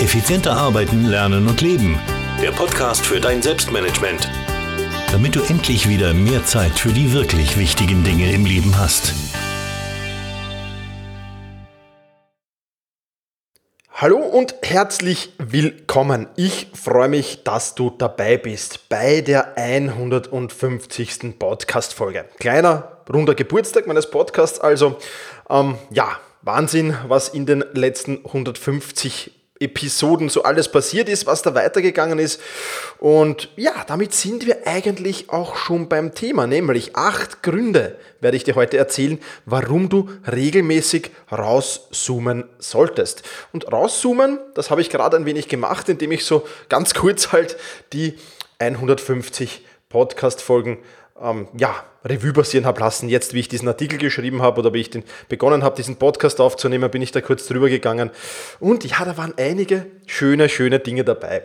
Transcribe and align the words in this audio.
Effizienter 0.00 0.56
arbeiten, 0.56 1.04
lernen 1.04 1.46
und 1.46 1.60
leben. 1.60 2.00
Der 2.40 2.52
Podcast 2.52 3.04
für 3.04 3.20
dein 3.20 3.42
Selbstmanagement. 3.42 4.30
Damit 5.12 5.36
du 5.36 5.42
endlich 5.42 5.90
wieder 5.90 6.14
mehr 6.14 6.42
Zeit 6.46 6.78
für 6.78 6.88
die 6.88 7.12
wirklich 7.12 7.58
wichtigen 7.58 8.02
Dinge 8.02 8.32
im 8.32 8.46
Leben 8.46 8.78
hast. 8.78 9.12
Hallo 13.92 14.16
und 14.16 14.54
herzlich 14.62 15.34
willkommen. 15.36 16.28
Ich 16.34 16.68
freue 16.72 17.10
mich, 17.10 17.44
dass 17.44 17.74
du 17.74 17.90
dabei 17.90 18.38
bist 18.38 18.88
bei 18.88 19.20
der 19.20 19.58
150. 19.58 21.38
Podcast-Folge. 21.38 22.24
Kleiner, 22.38 23.02
runder 23.12 23.34
Geburtstag 23.34 23.86
meines 23.86 24.08
Podcasts, 24.08 24.60
also 24.60 24.96
ähm, 25.50 25.76
ja, 25.90 26.18
Wahnsinn, 26.40 26.96
was 27.06 27.28
in 27.28 27.44
den 27.44 27.62
letzten 27.74 28.24
150 28.24 29.39
Episoden 29.60 30.30
so 30.30 30.42
alles 30.42 30.72
passiert 30.72 31.08
ist, 31.08 31.26
was 31.26 31.42
da 31.42 31.54
weitergegangen 31.54 32.18
ist. 32.18 32.40
Und 32.98 33.50
ja, 33.56 33.84
damit 33.86 34.14
sind 34.14 34.46
wir 34.46 34.66
eigentlich 34.66 35.30
auch 35.30 35.54
schon 35.54 35.88
beim 35.88 36.14
Thema, 36.14 36.46
nämlich 36.46 36.96
acht 36.96 37.42
Gründe 37.42 37.98
werde 38.20 38.36
ich 38.36 38.44
dir 38.44 38.54
heute 38.54 38.78
erzählen, 38.78 39.18
warum 39.46 39.88
du 39.88 40.08
regelmäßig 40.30 41.10
rauszoomen 41.30 42.44
solltest. 42.58 43.22
Und 43.52 43.70
rauszoomen, 43.70 44.38
das 44.54 44.70
habe 44.70 44.80
ich 44.80 44.90
gerade 44.90 45.16
ein 45.16 45.26
wenig 45.26 45.48
gemacht, 45.48 45.88
indem 45.88 46.12
ich 46.12 46.24
so 46.24 46.46
ganz 46.68 46.94
kurz 46.94 47.32
halt 47.32 47.56
die 47.92 48.18
150 48.58 49.64
Podcast-Folgen 49.88 50.78
ähm, 51.22 51.48
ja, 51.56 51.74
Revue 52.04 52.32
passieren 52.32 52.66
habe 52.66 52.80
lassen. 52.80 53.08
Jetzt, 53.08 53.34
wie 53.34 53.40
ich 53.40 53.48
diesen 53.48 53.68
Artikel 53.68 53.98
geschrieben 53.98 54.42
habe 54.42 54.60
oder 54.60 54.72
wie 54.72 54.80
ich 54.80 54.90
den 54.90 55.04
begonnen 55.28 55.62
habe, 55.62 55.76
diesen 55.76 55.96
Podcast 55.96 56.40
aufzunehmen, 56.40 56.90
bin 56.90 57.02
ich 57.02 57.12
da 57.12 57.20
kurz 57.20 57.46
drüber 57.46 57.68
gegangen. 57.68 58.10
Und 58.58 58.84
ja, 58.84 59.04
da 59.04 59.16
waren 59.16 59.34
einige 59.36 59.86
schöne, 60.06 60.48
schöne 60.48 60.78
Dinge 60.78 61.04
dabei. 61.04 61.42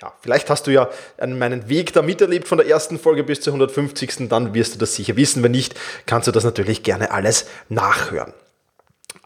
Ja, 0.00 0.12
vielleicht 0.20 0.50
hast 0.50 0.66
du 0.66 0.70
ja 0.70 0.90
meinen 1.20 1.70
Weg 1.70 1.94
da 1.94 2.02
miterlebt 2.02 2.46
von 2.46 2.58
der 2.58 2.66
ersten 2.66 2.98
Folge 2.98 3.24
bis 3.24 3.40
zur 3.40 3.54
150. 3.54 4.28
Dann 4.28 4.52
wirst 4.52 4.74
du 4.74 4.78
das 4.78 4.94
sicher 4.94 5.16
wissen. 5.16 5.42
Wenn 5.42 5.52
nicht, 5.52 5.74
kannst 6.04 6.28
du 6.28 6.32
das 6.32 6.44
natürlich 6.44 6.82
gerne 6.82 7.10
alles 7.10 7.46
nachhören. 7.70 8.34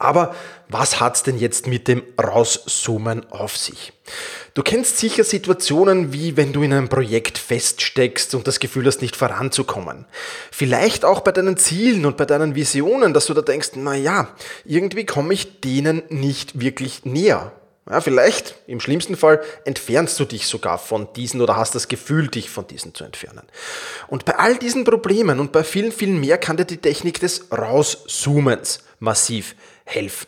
Aber 0.00 0.34
was 0.68 0.98
hat's 0.98 1.22
denn 1.22 1.38
jetzt 1.38 1.66
mit 1.66 1.86
dem 1.86 2.02
Rauszoomen 2.18 3.30
auf 3.30 3.56
sich? 3.56 3.92
Du 4.54 4.62
kennst 4.62 4.98
sicher 4.98 5.24
Situationen 5.24 6.12
wie 6.12 6.38
wenn 6.38 6.54
du 6.54 6.62
in 6.62 6.72
einem 6.72 6.88
Projekt 6.88 7.36
feststeckst 7.36 8.34
und 8.34 8.48
das 8.48 8.60
Gefühl 8.60 8.86
hast, 8.86 9.02
nicht 9.02 9.14
voranzukommen. 9.14 10.06
Vielleicht 10.50 11.04
auch 11.04 11.20
bei 11.20 11.32
deinen 11.32 11.58
Zielen 11.58 12.06
und 12.06 12.16
bei 12.16 12.24
deinen 12.24 12.54
Visionen, 12.54 13.12
dass 13.12 13.26
du 13.26 13.34
da 13.34 13.42
denkst, 13.42 13.72
na 13.74 13.94
ja, 13.94 14.34
irgendwie 14.64 15.04
komme 15.04 15.34
ich 15.34 15.60
denen 15.60 16.02
nicht 16.08 16.58
wirklich 16.58 17.04
näher. 17.04 17.52
Ja, 17.88 18.00
vielleicht, 18.00 18.54
im 18.66 18.80
schlimmsten 18.80 19.16
Fall, 19.16 19.42
entfernst 19.64 20.18
du 20.18 20.24
dich 20.24 20.46
sogar 20.46 20.78
von 20.78 21.12
diesen 21.14 21.42
oder 21.42 21.56
hast 21.56 21.74
das 21.74 21.88
Gefühl, 21.88 22.28
dich 22.28 22.48
von 22.48 22.66
diesen 22.66 22.94
zu 22.94 23.04
entfernen. 23.04 23.42
Und 24.06 24.24
bei 24.24 24.38
all 24.38 24.56
diesen 24.56 24.84
Problemen 24.84 25.40
und 25.40 25.52
bei 25.52 25.62
vielen, 25.62 25.92
vielen 25.92 26.20
mehr 26.20 26.38
kann 26.38 26.56
dir 26.56 26.64
die 26.64 26.78
Technik 26.78 27.20
des 27.20 27.48
Rauszoomens 27.52 28.80
massiv 29.00 29.56
helfen. 29.90 30.26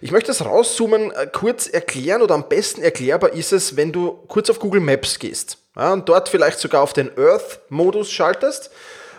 Ich 0.00 0.12
möchte 0.12 0.28
das 0.28 0.44
Rauszoomen 0.44 1.10
äh, 1.10 1.26
kurz 1.26 1.66
erklären 1.66 2.22
oder 2.22 2.34
am 2.34 2.48
besten 2.48 2.82
erklärbar 2.82 3.32
ist 3.32 3.52
es, 3.52 3.76
wenn 3.76 3.92
du 3.92 4.12
kurz 4.28 4.50
auf 4.50 4.60
Google 4.60 4.80
Maps 4.80 5.18
gehst 5.18 5.58
ja, 5.76 5.92
und 5.92 6.08
dort 6.08 6.28
vielleicht 6.28 6.58
sogar 6.58 6.82
auf 6.82 6.92
den 6.92 7.10
Earth-Modus 7.18 8.10
schaltest 8.10 8.70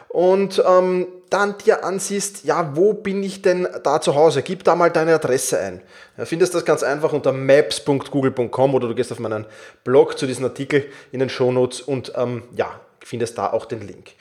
und 0.07 0.63
ähm, 0.65 1.07
dann 1.29 1.57
dir 1.59 1.83
ansiehst, 1.83 2.43
ja, 2.43 2.75
wo 2.75 2.93
bin 2.93 3.21
ich 3.21 3.41
denn 3.41 3.67
da 3.83 4.01
zu 4.01 4.15
Hause? 4.15 4.41
Gib 4.41 4.63
da 4.63 4.75
mal 4.75 4.89
deine 4.89 5.13
Adresse 5.13 5.59
ein. 5.59 5.81
Du 6.17 6.25
findest 6.25 6.55
das 6.55 6.65
ganz 6.65 6.81
einfach 6.81 7.13
unter 7.13 7.31
maps.google.com 7.31 8.75
oder 8.75 8.87
du 8.87 8.95
gehst 8.95 9.11
auf 9.11 9.19
meinen 9.19 9.45
Blog 9.83 10.17
zu 10.17 10.25
diesem 10.25 10.45
Artikel 10.45 10.85
in 11.11 11.19
den 11.19 11.29
Shownotes 11.29 11.81
und 11.81 12.13
ähm, 12.15 12.43
ja, 12.55 12.79
findest 13.03 13.37
da 13.37 13.51
auch 13.51 13.65
den 13.65 13.85
Link. 13.85 14.11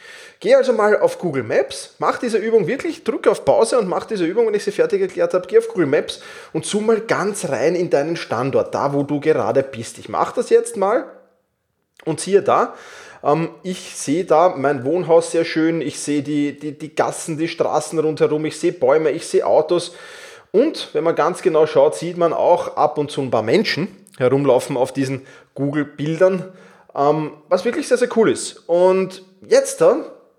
Geh 0.40 0.54
also 0.54 0.72
mal 0.72 0.98
auf 0.98 1.18
Google 1.18 1.42
Maps, 1.42 1.94
mach 1.98 2.18
diese 2.18 2.38
Übung 2.38 2.66
wirklich, 2.66 3.04
drück 3.04 3.26
auf 3.26 3.44
Pause 3.44 3.78
und 3.78 3.88
mach 3.88 4.06
diese 4.06 4.24
Übung, 4.24 4.46
wenn 4.46 4.54
ich 4.54 4.64
sie 4.64 4.72
fertig 4.72 5.00
erklärt 5.00 5.34
habe. 5.34 5.46
Geh 5.48 5.58
auf 5.58 5.68
Google 5.68 5.86
Maps 5.86 6.20
und 6.52 6.64
zoom 6.64 6.86
mal 6.86 7.00
ganz 7.00 7.48
rein 7.48 7.74
in 7.74 7.90
deinen 7.90 8.16
Standort, 8.16 8.74
da 8.74 8.92
wo 8.92 9.02
du 9.02 9.20
gerade 9.20 9.62
bist. 9.62 9.98
Ich 9.98 10.08
mache 10.08 10.34
das 10.36 10.50
jetzt 10.50 10.76
mal 10.76 11.06
und 12.04 12.20
siehe 12.20 12.42
da, 12.42 12.74
ähm, 13.22 13.50
ich 13.62 13.96
sehe 13.96 14.24
da 14.24 14.54
mein 14.56 14.84
Wohnhaus 14.84 15.32
sehr 15.32 15.44
schön, 15.44 15.80
ich 15.80 15.98
sehe 15.98 16.22
die, 16.22 16.58
die, 16.58 16.78
die 16.78 16.94
Gassen, 16.94 17.38
die 17.38 17.48
Straßen 17.48 17.98
rundherum, 17.98 18.44
ich 18.44 18.58
sehe 18.58 18.72
Bäume, 18.72 19.10
ich 19.10 19.26
sehe 19.26 19.46
Autos. 19.46 19.94
Und 20.50 20.88
wenn 20.92 21.04
man 21.04 21.14
ganz 21.14 21.42
genau 21.42 21.66
schaut, 21.66 21.94
sieht 21.94 22.16
man 22.16 22.32
auch 22.32 22.76
ab 22.76 22.98
und 22.98 23.10
zu 23.10 23.20
ein 23.20 23.30
paar 23.30 23.42
Menschen 23.42 23.88
herumlaufen 24.18 24.76
auf 24.76 24.92
diesen 24.92 25.26
Google-Bildern, 25.54 26.52
was 26.92 27.64
wirklich 27.64 27.86
sehr, 27.88 27.98
sehr 27.98 28.08
cool 28.16 28.30
ist. 28.30 28.62
Und 28.66 29.22
jetzt 29.46 29.80
da 29.80 29.96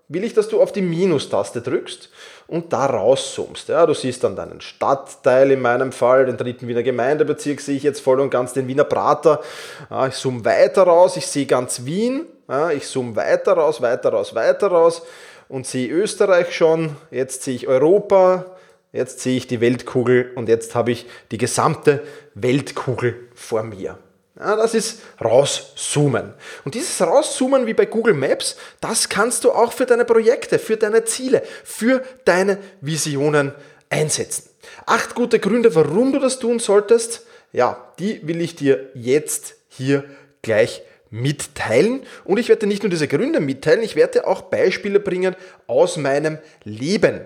will 0.08 0.24
ich, 0.24 0.34
dass 0.34 0.48
du 0.48 0.60
auf 0.60 0.72
die 0.72 0.82
Minustaste 0.82 1.62
drückst 1.62 2.10
und 2.48 2.72
da 2.72 2.86
rauszoomst. 2.86 3.68
Ja, 3.68 3.86
du 3.86 3.94
siehst 3.94 4.24
dann 4.24 4.34
deinen 4.34 4.60
Stadtteil, 4.60 5.52
in 5.52 5.60
meinem 5.60 5.92
Fall, 5.92 6.26
den 6.26 6.36
dritten 6.36 6.66
Wiener 6.66 6.82
Gemeindebezirk 6.82 7.60
sehe 7.60 7.76
ich 7.76 7.84
jetzt 7.84 8.00
voll 8.00 8.18
und 8.18 8.30
ganz 8.30 8.52
den 8.52 8.66
Wiener 8.66 8.84
Prater. 8.84 9.40
Ja, 9.88 10.08
ich 10.08 10.14
zoome 10.14 10.44
weiter 10.44 10.82
raus, 10.82 11.16
ich 11.16 11.28
sehe 11.28 11.46
ganz 11.46 11.84
Wien. 11.84 12.26
Ja, 12.48 12.72
ich 12.72 12.88
zoome 12.88 13.14
weiter 13.14 13.52
raus, 13.52 13.80
weiter 13.80 14.10
raus, 14.10 14.34
weiter 14.34 14.66
raus 14.66 15.02
und 15.48 15.66
sehe 15.68 15.88
Österreich 15.88 16.52
schon. 16.52 16.96
Jetzt 17.12 17.44
sehe 17.44 17.54
ich 17.54 17.68
Europa, 17.68 18.46
jetzt 18.92 19.20
sehe 19.20 19.36
ich 19.36 19.46
die 19.46 19.60
Weltkugel 19.60 20.32
und 20.34 20.48
jetzt 20.48 20.74
habe 20.74 20.90
ich 20.90 21.06
die 21.30 21.38
gesamte 21.38 22.02
Weltkugel 22.34 23.14
vor 23.36 23.62
mir. 23.62 23.96
Ja, 24.40 24.56
das 24.56 24.72
ist 24.72 25.00
rauszoomen. 25.22 26.32
Und 26.64 26.74
dieses 26.74 27.02
rauszoomen 27.02 27.66
wie 27.66 27.74
bei 27.74 27.84
Google 27.84 28.14
Maps, 28.14 28.56
das 28.80 29.10
kannst 29.10 29.44
du 29.44 29.52
auch 29.52 29.72
für 29.72 29.84
deine 29.84 30.06
Projekte, 30.06 30.58
für 30.58 30.78
deine 30.78 31.04
Ziele, 31.04 31.42
für 31.62 32.02
deine 32.24 32.58
Visionen 32.80 33.52
einsetzen. 33.90 34.48
Acht 34.86 35.14
gute 35.14 35.40
Gründe, 35.40 35.74
warum 35.74 36.14
du 36.14 36.18
das 36.18 36.38
tun 36.38 36.58
solltest, 36.58 37.26
ja, 37.52 37.92
die 37.98 38.26
will 38.26 38.40
ich 38.40 38.56
dir 38.56 38.88
jetzt 38.94 39.56
hier 39.68 40.04
gleich 40.40 40.82
mitteilen. 41.10 42.02
Und 42.24 42.38
ich 42.38 42.48
werde 42.48 42.66
nicht 42.66 42.82
nur 42.82 42.90
diese 42.90 43.08
Gründe 43.08 43.40
mitteilen, 43.40 43.82
ich 43.82 43.96
werde 43.96 44.26
auch 44.26 44.42
Beispiele 44.42 45.00
bringen 45.00 45.36
aus 45.66 45.96
meinem 45.96 46.38
Leben, 46.64 47.20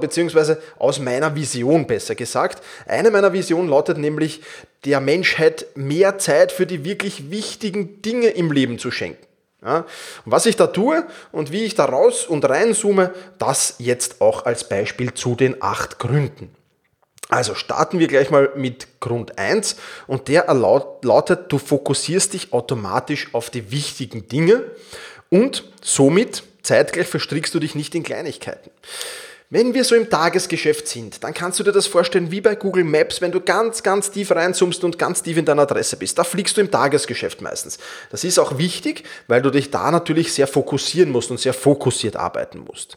beziehungsweise 0.00 0.60
aus 0.78 1.00
meiner 1.00 1.34
Vision 1.34 1.86
besser 1.86 2.14
gesagt. 2.14 2.62
Eine 2.86 3.10
meiner 3.10 3.32
Visionen 3.32 3.68
lautet 3.68 3.98
nämlich, 3.98 4.42
der 4.84 5.00
Menschheit 5.00 5.66
mehr 5.74 6.18
Zeit 6.18 6.52
für 6.52 6.66
die 6.66 6.84
wirklich 6.84 7.30
wichtigen 7.30 8.02
Dinge 8.02 8.28
im 8.28 8.52
Leben 8.52 8.78
zu 8.78 8.90
schenken. 8.90 9.26
Ja, 9.64 9.86
was 10.26 10.44
ich 10.44 10.56
da 10.56 10.66
tue 10.66 11.06
und 11.32 11.50
wie 11.50 11.64
ich 11.64 11.74
da 11.74 11.86
raus 11.86 12.26
und 12.26 12.46
reinzoome, 12.46 13.14
das 13.38 13.76
jetzt 13.78 14.20
auch 14.20 14.44
als 14.44 14.68
Beispiel 14.68 15.14
zu 15.14 15.34
den 15.36 15.62
acht 15.62 15.98
Gründen. 15.98 16.54
Also 17.34 17.56
starten 17.56 17.98
wir 17.98 18.06
gleich 18.06 18.30
mal 18.30 18.52
mit 18.54 19.00
Grund 19.00 19.38
1 19.40 19.74
und 20.06 20.28
der 20.28 20.46
lautet, 20.54 21.50
du 21.50 21.58
fokussierst 21.58 22.32
dich 22.32 22.52
automatisch 22.52 23.30
auf 23.32 23.50
die 23.50 23.72
wichtigen 23.72 24.28
Dinge 24.28 24.62
und 25.30 25.64
somit 25.82 26.44
zeitgleich 26.62 27.08
verstrickst 27.08 27.52
du 27.52 27.58
dich 27.58 27.74
nicht 27.74 27.92
in 27.96 28.04
Kleinigkeiten. 28.04 28.70
Wenn 29.50 29.74
wir 29.74 29.82
so 29.82 29.96
im 29.96 30.08
Tagesgeschäft 30.08 30.86
sind, 30.86 31.24
dann 31.24 31.34
kannst 31.34 31.58
du 31.58 31.64
dir 31.64 31.72
das 31.72 31.88
vorstellen 31.88 32.30
wie 32.30 32.40
bei 32.40 32.54
Google 32.54 32.84
Maps, 32.84 33.20
wenn 33.20 33.32
du 33.32 33.40
ganz, 33.40 33.82
ganz 33.82 34.12
tief 34.12 34.30
reinzoomst 34.30 34.84
und 34.84 34.96
ganz 34.96 35.24
tief 35.24 35.36
in 35.36 35.44
deiner 35.44 35.62
Adresse 35.62 35.96
bist. 35.96 36.16
Da 36.16 36.22
fliegst 36.22 36.56
du 36.56 36.60
im 36.60 36.70
Tagesgeschäft 36.70 37.42
meistens. 37.42 37.78
Das 38.10 38.22
ist 38.22 38.38
auch 38.38 38.58
wichtig, 38.58 39.02
weil 39.26 39.42
du 39.42 39.50
dich 39.50 39.72
da 39.72 39.90
natürlich 39.90 40.32
sehr 40.32 40.46
fokussieren 40.46 41.10
musst 41.10 41.32
und 41.32 41.40
sehr 41.40 41.52
fokussiert 41.52 42.14
arbeiten 42.14 42.60
musst. 42.60 42.96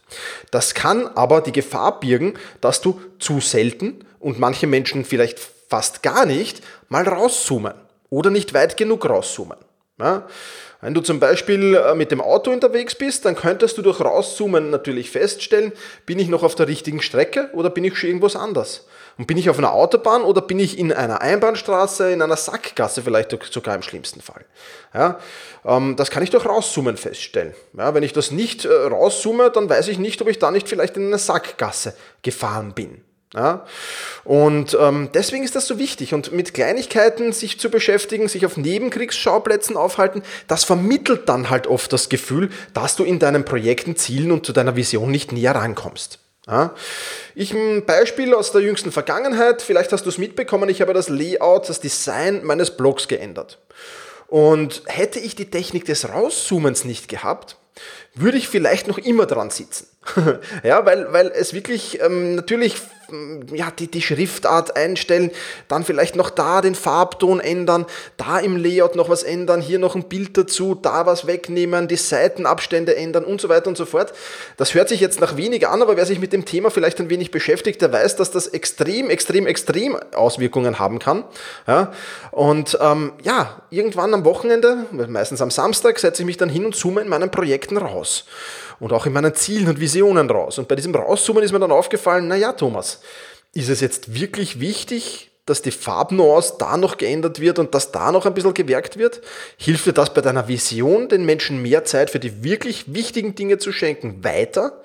Das 0.52 0.76
kann 0.76 1.08
aber 1.08 1.42
die 1.42 1.52
Gefahr 1.52 2.00
birgen, 2.00 2.36
dass 2.62 2.82
du 2.82 3.02
zu 3.18 3.40
selten 3.40 4.04
und 4.20 4.40
manche 4.40 4.68
Menschen 4.68 5.06
vielleicht 5.06 5.40
fast 5.70 6.04
gar 6.04 6.26
nicht 6.26 6.62
mal 6.90 7.08
rauszoomen 7.08 7.74
oder 8.10 8.30
nicht 8.30 8.54
weit 8.54 8.78
genug 8.78 9.08
rauszoomen. 9.10 9.58
Ja? 10.00 10.28
Wenn 10.82 10.94
du 10.94 11.02
zum 11.02 11.20
Beispiel 11.20 11.76
äh, 11.76 11.96
mit 11.96 12.12
dem 12.12 12.22
Auto 12.22 12.52
unterwegs 12.52 12.94
bist, 12.94 13.26
dann 13.26 13.36
könntest 13.36 13.78
du 13.78 13.82
durch 13.82 14.00
Rauszoomen 14.00 14.70
natürlich 14.70 15.10
feststellen, 15.10 15.72
bin 16.06 16.20
ich 16.20 16.28
noch 16.28 16.44
auf 16.44 16.54
der 16.54 16.68
richtigen 16.68 17.02
Strecke 17.02 17.50
oder 17.54 17.72
bin 17.72 17.84
ich 17.84 17.98
schon 17.98 18.10
irgendwas 18.10 18.36
anders? 18.36 18.86
Und 19.18 19.26
bin 19.26 19.38
ich 19.38 19.50
auf 19.50 19.58
einer 19.58 19.74
Autobahn 19.74 20.22
oder 20.22 20.42
bin 20.42 20.60
ich 20.60 20.78
in 20.78 20.94
einer 20.94 21.22
Einbahnstraße, 21.22 22.12
in 22.12 22.22
einer 22.22 22.38
Sackgasse 22.38 23.02
vielleicht 23.02 23.36
sogar 23.52 23.74
im 23.74 23.82
schlimmsten 23.82 24.22
Fall? 24.22 24.46
Ja, 24.94 25.20
ähm, 25.66 25.96
das 25.96 26.12
kann 26.12 26.22
ich 26.22 26.30
durch 26.30 26.46
Rauszoomen 26.46 26.98
feststellen. 26.98 27.56
Ja, 27.76 27.96
wenn 27.96 28.04
ich 28.04 28.14
das 28.14 28.30
nicht 28.30 28.66
äh, 28.66 28.70
rauszoome, 28.72 29.50
dann 29.50 29.68
weiß 29.68 29.88
ich 29.88 29.98
nicht, 29.98 30.22
ob 30.22 30.28
ich 30.28 30.38
da 30.38 30.52
nicht 30.52 30.70
vielleicht 30.70 30.96
in 30.98 31.08
eine 31.08 31.18
Sackgasse 31.18 31.96
gefahren 32.22 32.74
bin. 32.76 33.04
Ja? 33.34 33.66
Und 34.24 34.78
ähm, 34.80 35.10
deswegen 35.14 35.44
ist 35.44 35.56
das 35.56 35.68
so 35.68 35.78
wichtig. 35.80 36.14
Und 36.14 36.32
mit 36.32 36.54
Kleinigkeiten 36.54 37.34
sich 37.34 37.60
zu 37.60 37.70
beschäftigen, 37.70 38.28
sich 38.28 38.46
auf 38.46 38.58
Nebenkriegsschauplätzen 38.58 39.78
aufhalten, 39.78 40.24
das 40.48 40.64
vermittelt 40.64 41.28
dann 41.30 41.50
halt 41.50 41.68
oft 41.68 41.92
das 41.92 42.10
Gefühl, 42.10 42.50
dass 42.74 42.96
du 42.96 43.04
in 43.04 43.20
deinen 43.20 43.46
Projekten, 43.46 43.96
Zielen 43.96 44.32
und 44.32 44.46
zu 44.46 44.54
deiner 44.54 44.76
Vision 44.76 45.12
nicht 45.12 45.32
näher 45.32 45.56
rankommst. 45.56 46.20
Ja. 46.48 46.74
Ich 47.36 47.54
ein 47.54 47.86
Beispiel 47.86 48.34
aus 48.34 48.54
der 48.54 48.62
jüngsten 48.62 48.92
Vergangenheit, 48.92 49.62
vielleicht 49.62 49.92
hast 49.92 50.06
du 50.06 50.10
es 50.10 50.18
mitbekommen, 50.18 50.70
ich 50.70 50.82
habe 50.82 50.94
das 50.94 51.10
Layout, 51.10 51.68
das 51.68 51.82
Design 51.82 52.46
meines 52.46 52.72
Blogs 52.72 53.10
geändert. 53.10 53.60
Und 54.28 54.84
hätte 54.86 55.20
ich 55.20 55.36
die 55.36 55.50
Technik 55.50 55.86
des 55.86 56.10
Rauszoomens 56.10 56.86
nicht 56.86 57.10
gehabt, 57.10 57.58
würde 58.16 58.38
ich 58.38 58.48
vielleicht 58.48 58.88
noch 58.88 58.98
immer 58.98 59.26
dran 59.26 59.50
sitzen. 59.50 59.88
ja, 60.64 60.86
weil, 60.86 61.12
weil 61.12 61.28
es 61.28 61.54
wirklich 61.54 62.02
ähm, 62.02 62.36
natürlich 62.36 62.78
ja, 63.54 63.72
die, 63.72 63.88
die 63.88 64.02
Schriftart 64.02 64.76
einstellen, 64.76 65.32
dann 65.68 65.84
vielleicht 65.84 66.16
noch 66.16 66.30
da 66.30 66.62
den 66.62 66.76
Farbton 66.76 67.40
ändern, 67.40 67.86
da 68.18 68.40
im 68.40 68.58
Layout 68.58 68.96
noch 68.96 69.10
was 69.10 69.24
ändern, 69.24 69.62
hier 69.62 69.80
noch 69.80 69.96
ein 69.96 70.04
Bild 70.04 70.38
dazu, 70.38 70.76
da 70.76 71.06
was 71.06 71.28
wegnehmen, 71.28 71.88
die 71.88 71.96
Seitenabstände 71.96 72.96
ändern 72.96 73.24
und 73.24 73.40
so 73.42 73.50
weiter 73.50 73.68
und 73.68 73.78
so 73.78 73.86
fort. 73.86 74.14
Das 74.58 74.74
hört 74.74 74.90
sich 74.90 75.00
jetzt 75.00 75.22
nach 75.22 75.38
wenig 75.38 75.68
an, 75.68 75.82
aber 75.82 75.98
wer 75.98 76.06
sich 76.06 76.20
mit 76.20 76.34
dem 76.34 76.46
Thema 76.46 76.70
vielleicht 76.70 77.00
ein 77.00 77.10
wenig 77.10 77.32
beschäftigt, 77.32 77.82
der 77.82 77.92
weiß, 77.92 78.16
dass 78.18 78.32
das 78.32 78.48
extrem, 78.48 79.10
extrem, 79.10 79.48
extrem 79.48 79.98
Auswirkungen 80.14 80.80
haben 80.80 81.00
kann. 81.00 81.24
Ja, 81.68 81.92
und 82.32 82.78
ähm, 82.82 83.14
ja, 83.24 83.62
irgendwann 83.70 84.14
am 84.14 84.26
Wochenende, 84.26 84.86
meistens 84.92 85.42
am 85.42 85.52
Samstag, 85.52 86.00
setze 86.00 86.24
ich 86.24 86.26
mich 86.26 86.38
dann 86.38 86.50
hin 86.50 86.66
und 86.66 86.76
zoome 86.76 87.02
in 87.02 87.10
meinen 87.10 87.32
Projekten 87.32 87.78
raus 87.78 88.26
und 88.80 88.94
auch 88.94 89.06
in 89.06 89.14
meinen 89.14 89.34
Zielen 89.34 89.68
und 89.68 89.80
Visionen 89.80 90.30
raus. 90.30 90.58
Und 90.58 90.68
bei 90.68 90.76
diesem 90.76 90.94
Rauszoomen 90.96 91.44
ist 91.44 91.52
mir 91.52 91.60
dann 91.60 91.72
aufgefallen, 91.72 92.28
naja, 92.28 92.54
Thomas, 92.54 93.02
ist 93.54 93.70
es 93.70 93.82
jetzt 93.82 94.14
wirklich 94.14 94.60
wichtig, 94.60 95.32
dass 95.46 95.62
die 95.62 95.72
Farbnuance 95.72 96.56
da 96.60 96.78
noch 96.78 96.98
geändert 96.98 97.40
wird 97.40 97.58
und 97.58 97.74
dass 97.74 97.92
da 97.92 98.12
noch 98.12 98.26
ein 98.26 98.34
bisschen 98.34 98.54
gewerkt 98.54 98.98
wird? 98.98 99.22
Hilft 99.58 99.86
dir 99.86 99.94
das 99.94 100.14
bei 100.14 100.22
deiner 100.22 100.48
Vision, 100.48 101.10
den 101.10 101.26
Menschen 101.26 101.62
mehr 101.62 101.86
Zeit 101.86 102.10
für 102.10 102.20
die 102.20 102.44
wirklich 102.44 102.94
wichtigen 102.94 103.34
Dinge 103.34 103.58
zu 103.58 103.72
schenken, 103.72 104.24
weiter? 104.24 104.82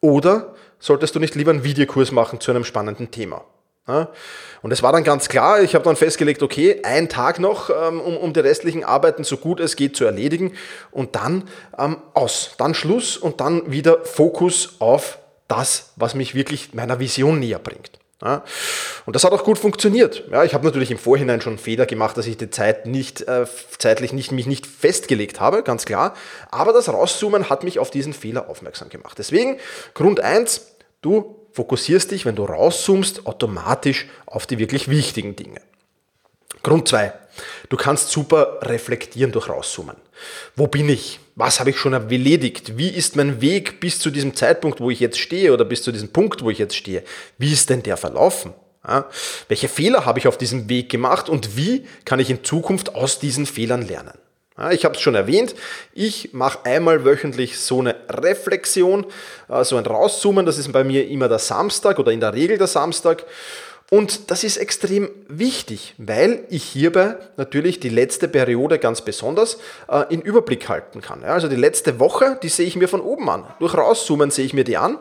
Oder 0.00 0.54
solltest 0.78 1.14
du 1.14 1.20
nicht 1.20 1.34
lieber 1.34 1.50
einen 1.50 1.64
Videokurs 1.64 2.10
machen 2.10 2.40
zu 2.40 2.50
einem 2.50 2.64
spannenden 2.64 3.10
Thema? 3.10 3.44
Und 4.62 4.72
es 4.72 4.82
war 4.82 4.92
dann 4.92 5.04
ganz 5.04 5.28
klar, 5.28 5.62
ich 5.62 5.74
habe 5.74 5.84
dann 5.84 5.96
festgelegt, 5.96 6.42
okay, 6.42 6.80
ein 6.82 7.08
Tag 7.08 7.38
noch, 7.38 7.70
ähm, 7.70 8.00
um, 8.00 8.16
um 8.16 8.32
die 8.32 8.40
restlichen 8.40 8.84
Arbeiten 8.84 9.24
so 9.24 9.36
gut 9.36 9.60
es 9.60 9.76
geht 9.76 9.96
zu 9.96 10.04
erledigen 10.04 10.54
und 10.90 11.16
dann 11.16 11.44
ähm, 11.78 11.96
aus, 12.14 12.54
dann 12.58 12.74
Schluss 12.74 13.16
und 13.16 13.40
dann 13.40 13.70
wieder 13.70 14.04
Fokus 14.04 14.76
auf 14.78 15.18
das, 15.48 15.92
was 15.96 16.14
mich 16.14 16.34
wirklich 16.34 16.74
meiner 16.74 16.98
Vision 16.98 17.40
näher 17.40 17.58
bringt. 17.58 17.92
Ja, 18.20 18.42
und 19.06 19.14
das 19.14 19.22
hat 19.22 19.32
auch 19.32 19.44
gut 19.44 19.58
funktioniert. 19.58 20.24
Ja, 20.32 20.42
ich 20.42 20.52
habe 20.52 20.66
natürlich 20.66 20.90
im 20.90 20.98
Vorhinein 20.98 21.40
schon 21.40 21.56
Fehler 21.56 21.86
gemacht, 21.86 22.16
dass 22.16 22.26
ich 22.26 22.36
die 22.36 22.50
Zeit 22.50 22.84
nicht, 22.84 23.22
äh, 23.28 23.46
zeitlich 23.78 24.12
nicht, 24.12 24.32
mich 24.32 24.46
nicht 24.46 24.66
festgelegt 24.66 25.38
habe, 25.38 25.62
ganz 25.62 25.84
klar. 25.84 26.14
Aber 26.50 26.72
das 26.72 26.88
Rauszoomen 26.88 27.48
hat 27.48 27.62
mich 27.62 27.78
auf 27.78 27.92
diesen 27.92 28.12
Fehler 28.12 28.50
aufmerksam 28.50 28.88
gemacht. 28.88 29.18
Deswegen, 29.18 29.58
Grund 29.94 30.18
eins: 30.18 30.74
du 31.00 31.37
fokussierst 31.52 32.10
dich, 32.10 32.24
wenn 32.24 32.36
du 32.36 32.44
rauszoomst, 32.44 33.26
automatisch 33.26 34.06
auf 34.26 34.46
die 34.46 34.58
wirklich 34.58 34.88
wichtigen 34.88 35.36
Dinge. 35.36 35.60
Grund 36.62 36.88
2. 36.88 37.12
Du 37.68 37.76
kannst 37.76 38.10
super 38.10 38.58
reflektieren 38.62 39.32
durch 39.32 39.48
Rauszoomen. 39.48 39.96
Wo 40.56 40.66
bin 40.66 40.88
ich? 40.88 41.20
Was 41.36 41.60
habe 41.60 41.70
ich 41.70 41.78
schon 41.78 41.92
erledigt? 41.92 42.76
Wie 42.76 42.88
ist 42.88 43.14
mein 43.14 43.40
Weg 43.40 43.80
bis 43.80 44.00
zu 44.00 44.10
diesem 44.10 44.34
Zeitpunkt, 44.34 44.80
wo 44.80 44.90
ich 44.90 44.98
jetzt 44.98 45.18
stehe 45.18 45.52
oder 45.52 45.64
bis 45.64 45.82
zu 45.82 45.92
diesem 45.92 46.08
Punkt, 46.08 46.42
wo 46.42 46.50
ich 46.50 46.58
jetzt 46.58 46.76
stehe? 46.76 47.04
Wie 47.38 47.52
ist 47.52 47.70
denn 47.70 47.82
der 47.82 47.96
verlaufen? 47.96 48.54
Ja? 48.86 49.06
Welche 49.46 49.68
Fehler 49.68 50.04
habe 50.04 50.18
ich 50.18 50.26
auf 50.26 50.38
diesem 50.38 50.68
Weg 50.68 50.90
gemacht 50.90 51.28
und 51.28 51.56
wie 51.56 51.86
kann 52.04 52.18
ich 52.18 52.30
in 52.30 52.42
Zukunft 52.42 52.94
aus 52.94 53.20
diesen 53.20 53.46
Fehlern 53.46 53.86
lernen? 53.86 54.18
Ich 54.72 54.84
habe 54.84 54.96
es 54.96 55.00
schon 55.00 55.14
erwähnt, 55.14 55.54
ich 55.92 56.32
mache 56.32 56.64
einmal 56.64 57.04
wöchentlich 57.04 57.60
so 57.60 57.78
eine 57.78 57.94
Reflexion, 58.08 59.06
äh, 59.48 59.62
so 59.62 59.76
ein 59.76 59.86
Rauszoomen, 59.86 60.44
das 60.46 60.58
ist 60.58 60.72
bei 60.72 60.82
mir 60.82 61.08
immer 61.08 61.28
der 61.28 61.38
Samstag 61.38 61.98
oder 62.00 62.10
in 62.10 62.20
der 62.20 62.34
Regel 62.34 62.58
der 62.58 62.66
Samstag. 62.66 63.24
Und 63.90 64.30
das 64.30 64.44
ist 64.44 64.58
extrem 64.58 65.08
wichtig, 65.28 65.94
weil 65.96 66.44
ich 66.50 66.64
hierbei 66.64 67.16
natürlich 67.36 67.80
die 67.80 67.88
letzte 67.88 68.28
Periode 68.28 68.78
ganz 68.78 69.00
besonders 69.00 69.58
äh, 69.88 70.12
in 70.12 70.20
Überblick 70.20 70.68
halten 70.68 71.00
kann. 71.00 71.24
Also 71.24 71.48
die 71.48 71.56
letzte 71.56 71.98
Woche, 72.00 72.38
die 72.42 72.50
sehe 72.50 72.66
ich 72.66 72.76
mir 72.76 72.88
von 72.88 73.00
oben 73.00 73.30
an. 73.30 73.46
Durch 73.60 73.74
Rauszoomen 73.74 74.30
sehe 74.30 74.44
ich 74.44 74.52
mir 74.52 74.64
die 74.64 74.76
an 74.76 74.98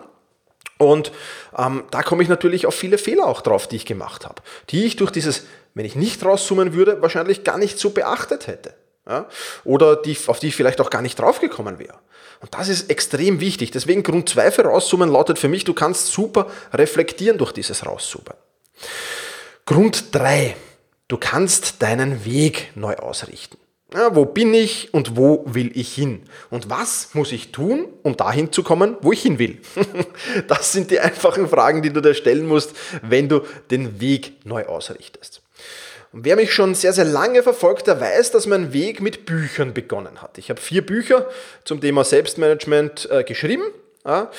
und 0.77 1.11
ähm, 1.57 1.83
da 1.89 2.03
komme 2.03 2.21
ich 2.21 2.29
natürlich 2.29 2.67
auf 2.67 2.75
viele 2.75 2.97
Fehler 2.99 3.25
auch 3.25 3.41
drauf, 3.41 3.67
die 3.67 3.75
ich 3.75 3.85
gemacht 3.85 4.25
habe, 4.25 4.41
die 4.69 4.85
ich 4.85 4.95
durch 4.95 5.11
dieses, 5.11 5.45
wenn 5.73 5.85
ich 5.85 5.95
nicht 5.95 6.23
rauszoomen 6.23 6.73
würde, 6.73 7.01
wahrscheinlich 7.01 7.43
gar 7.43 7.57
nicht 7.57 7.79
so 7.79 7.89
beachtet 7.89 8.45
hätte 8.47 8.75
ja, 9.07 9.27
oder 9.63 9.95
die, 9.95 10.17
auf 10.27 10.39
die 10.39 10.47
ich 10.47 10.55
vielleicht 10.55 10.81
auch 10.81 10.89
gar 10.89 11.01
nicht 11.01 11.19
draufgekommen 11.19 11.79
wäre. 11.79 11.99
Und 12.39 12.53
das 12.53 12.67
ist 12.67 12.89
extrem 12.89 13.39
wichtig. 13.39 13.71
Deswegen 13.71 14.03
Grund 14.03 14.29
2 14.29 14.51
für 14.51 14.63
Rauszoomen 14.63 15.09
lautet 15.09 15.39
für 15.39 15.47
mich, 15.47 15.63
du 15.63 15.73
kannst 15.73 16.07
super 16.07 16.47
reflektieren 16.73 17.37
durch 17.37 17.51
dieses 17.51 17.85
Rauszoomen. 17.85 18.33
Grund 19.65 20.13
3, 20.15 20.55
du 21.07 21.17
kannst 21.17 21.81
deinen 21.81 22.25
Weg 22.25 22.71
neu 22.75 22.95
ausrichten. 22.95 23.57
Ja, 23.93 24.13
wo 24.15 24.25
bin 24.25 24.53
ich 24.53 24.93
und 24.93 25.15
wo 25.15 25.45
will 25.47 25.71
ich 25.73 25.93
hin? 25.93 26.23
Und 26.49 26.69
was 26.69 27.13
muss 27.13 27.31
ich 27.31 27.53
tun, 27.53 27.87
um 28.03 28.17
dahin 28.17 28.51
zu 28.51 28.61
kommen, 28.61 28.97
wo 29.01 29.13
ich 29.13 29.21
hin 29.21 29.39
will? 29.39 29.61
das 30.47 30.73
sind 30.73 30.91
die 30.91 30.99
einfachen 30.99 31.47
Fragen, 31.47 31.81
die 31.81 31.91
du 31.91 32.01
dir 32.01 32.13
stellen 32.13 32.45
musst, 32.45 32.75
wenn 33.01 33.29
du 33.29 33.41
den 33.71 34.01
Weg 34.01 34.45
neu 34.45 34.65
ausrichtest. 34.65 35.41
Und 36.17 36.25
wer 36.25 36.35
mich 36.35 36.51
schon 36.51 36.73
sehr, 36.73 36.93
sehr 36.93 37.05
lange 37.05 37.43
verfolgt, 37.43 37.85
der 37.85 38.01
weiß, 38.01 38.31
dass 38.31 38.47
mein 38.47 38.73
Weg 38.73 39.01
mit 39.01 39.27
Büchern 39.27 39.75
begonnen 39.75 40.19
hat. 40.19 40.39
Ich 40.39 40.49
habe 40.49 40.59
vier 40.59 40.83
Bücher 40.83 41.29
zum 41.63 41.79
Thema 41.79 42.03
Selbstmanagement 42.03 43.07
äh, 43.11 43.23
geschrieben 43.23 43.61
ja, 44.03 44.31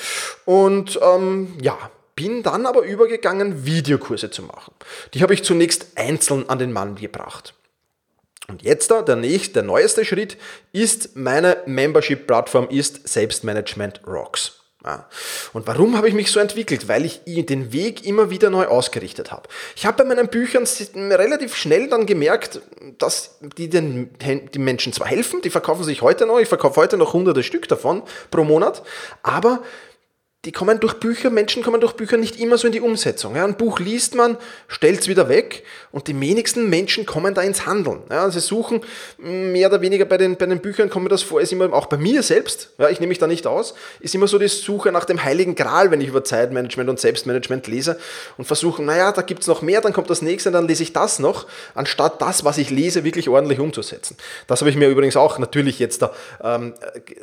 und 0.43 0.99
ähm, 1.01 1.55
ja, 1.61 1.77
bin 2.15 2.43
dann 2.43 2.65
aber 2.65 2.81
übergegangen, 2.81 3.65
Videokurse 3.65 4.29
zu 4.29 4.41
machen. 4.41 4.73
Die 5.13 5.23
habe 5.23 5.33
ich 5.33 5.45
zunächst 5.45 5.93
einzeln 5.95 6.49
an 6.49 6.59
den 6.59 6.73
Mann 6.73 6.95
gebracht. 6.95 7.53
Und 8.49 8.61
jetzt 8.61 8.91
da, 8.91 9.01
der 9.01 9.15
nächste, 9.15 9.53
der 9.53 9.63
neueste 9.63 10.03
Schritt 10.03 10.35
ist, 10.73 11.15
meine 11.15 11.63
Membership-Plattform 11.65 12.67
ist 12.67 13.07
Selbstmanagement 13.07 14.01
Rocks. 14.05 14.58
Ja. 14.85 15.09
Und 15.51 15.67
warum 15.67 15.97
habe 15.97 16.07
ich 16.07 16.13
mich 16.13 16.31
so 16.31 16.39
entwickelt? 16.39 16.87
Weil 16.87 17.03
ich 17.03 17.21
den 17.25 17.73
Weg 17.73 18.05
immer 18.05 18.29
wieder 18.29 18.49
neu 18.49 18.65
ausgerichtet 18.67 19.29
habe. 19.29 19.49
Ich 19.75 19.85
habe 19.85 19.97
bei 19.97 20.05
meinen 20.05 20.29
Büchern 20.29 20.65
relativ 20.95 21.53
schnell 21.55 21.89
dann 21.89 22.05
gemerkt, 22.05 22.61
dass 22.97 23.37
die 23.57 23.69
den 23.69 24.11
die 24.19 24.59
Menschen 24.59 24.93
zwar 24.93 25.07
helfen, 25.07 25.41
die 25.41 25.49
verkaufen 25.49 25.83
sich 25.83 26.01
heute 26.01 26.25
noch, 26.25 26.39
ich 26.39 26.47
verkaufe 26.47 26.79
heute 26.79 26.95
noch 26.95 27.11
hunderte 27.11 27.43
Stück 27.43 27.67
davon 27.67 28.03
pro 28.31 28.45
Monat, 28.45 28.83
aber 29.21 29.63
die 30.45 30.53
kommen 30.53 30.79
durch 30.79 30.93
Bücher, 30.93 31.29
Menschen 31.29 31.63
kommen 31.63 31.81
durch 31.81 31.93
Bücher 31.93 32.15
nicht 32.15 32.39
immer 32.39 32.57
so 32.57 32.65
in 32.67 32.71
die 32.71 32.79
Umsetzung. 32.79 33.35
Ja, 33.35 33.43
ein 33.43 33.57
Buch 33.57 33.79
liest 33.79 34.15
man, 34.15 34.37
stellt 34.69 35.01
es 35.01 35.09
wieder 35.09 35.27
weg 35.27 35.65
und 35.91 36.07
die 36.07 36.17
wenigsten 36.17 36.69
Menschen 36.69 37.05
kommen 37.05 37.33
da 37.33 37.41
ins 37.41 37.65
Handeln. 37.65 38.03
Ja, 38.09 38.31
sie 38.31 38.39
suchen 38.39 38.79
mehr 39.17 39.67
oder 39.67 39.81
weniger 39.81 40.05
bei 40.05 40.15
den, 40.15 40.37
bei 40.37 40.45
den 40.45 40.61
Büchern, 40.61 40.89
kommt 40.89 41.03
mir 41.03 41.09
das 41.09 41.23
vor, 41.23 41.41
ist 41.41 41.51
immer, 41.51 41.73
auch 41.73 41.87
bei 41.87 41.97
mir 41.97 42.23
selbst, 42.23 42.69
ja, 42.77 42.87
ich 42.87 43.01
nehme 43.01 43.09
mich 43.09 43.17
da 43.17 43.27
nicht 43.27 43.47
aus, 43.47 43.73
ist 43.99 44.15
immer 44.15 44.29
so 44.29 44.39
die 44.39 44.47
Suche 44.47 44.93
nach 44.93 45.03
dem 45.03 45.21
heiligen 45.21 45.55
Gral, 45.55 45.91
wenn 45.91 45.99
ich 45.99 46.07
über 46.07 46.23
Zeitmanagement 46.23 46.89
und 46.89 47.01
Selbstmanagement 47.01 47.67
lese 47.67 47.99
und 48.37 48.45
versuche, 48.45 48.81
naja, 48.81 49.11
da 49.11 49.23
gibt 49.23 49.41
es 49.41 49.47
noch 49.47 49.61
mehr, 49.61 49.81
dann 49.81 49.91
kommt 49.91 50.09
das 50.09 50.21
nächste, 50.21 50.51
dann 50.51 50.69
lese 50.69 50.83
ich 50.83 50.93
das 50.93 51.19
noch, 51.19 51.47
anstatt 51.75 52.21
das, 52.21 52.45
was 52.45 52.57
ich 52.57 52.69
lese, 52.69 53.03
wirklich 53.03 53.27
ordentlich 53.27 53.59
umzusetzen. 53.59 54.15
Das 54.47 54.61
habe 54.61 54.69
ich 54.69 54.77
mir 54.77 54.87
übrigens 54.87 55.17
auch 55.17 55.37
natürlich 55.37 55.79
jetzt 55.79 56.01
da 56.01 56.13
ähm, 56.41 56.75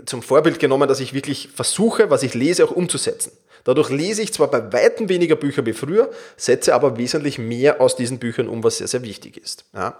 zum 0.04 0.22
Vorbild 0.22 0.58
genommen, 0.58 0.86
dass 0.86 1.00
ich 1.00 1.14
wirklich 1.14 1.48
versuche, 1.56 2.10
was 2.10 2.22
ich 2.22 2.34
lese, 2.34 2.62
auch 2.62 2.72
umzusetzen 2.72 3.05
umsetzen. 3.06 3.32
Dadurch 3.64 3.90
lese 3.90 4.22
ich 4.22 4.32
zwar 4.32 4.48
bei 4.48 4.72
weitem 4.72 5.08
weniger 5.08 5.34
Bücher 5.34 5.66
wie 5.66 5.72
früher, 5.72 6.10
setze 6.36 6.74
aber 6.74 6.98
wesentlich 6.98 7.38
mehr 7.38 7.80
aus 7.80 7.96
diesen 7.96 8.18
Büchern 8.18 8.48
um, 8.48 8.62
was 8.62 8.78
sehr, 8.78 8.86
sehr 8.86 9.02
wichtig 9.02 9.36
ist. 9.36 9.64
Ja. 9.74 9.98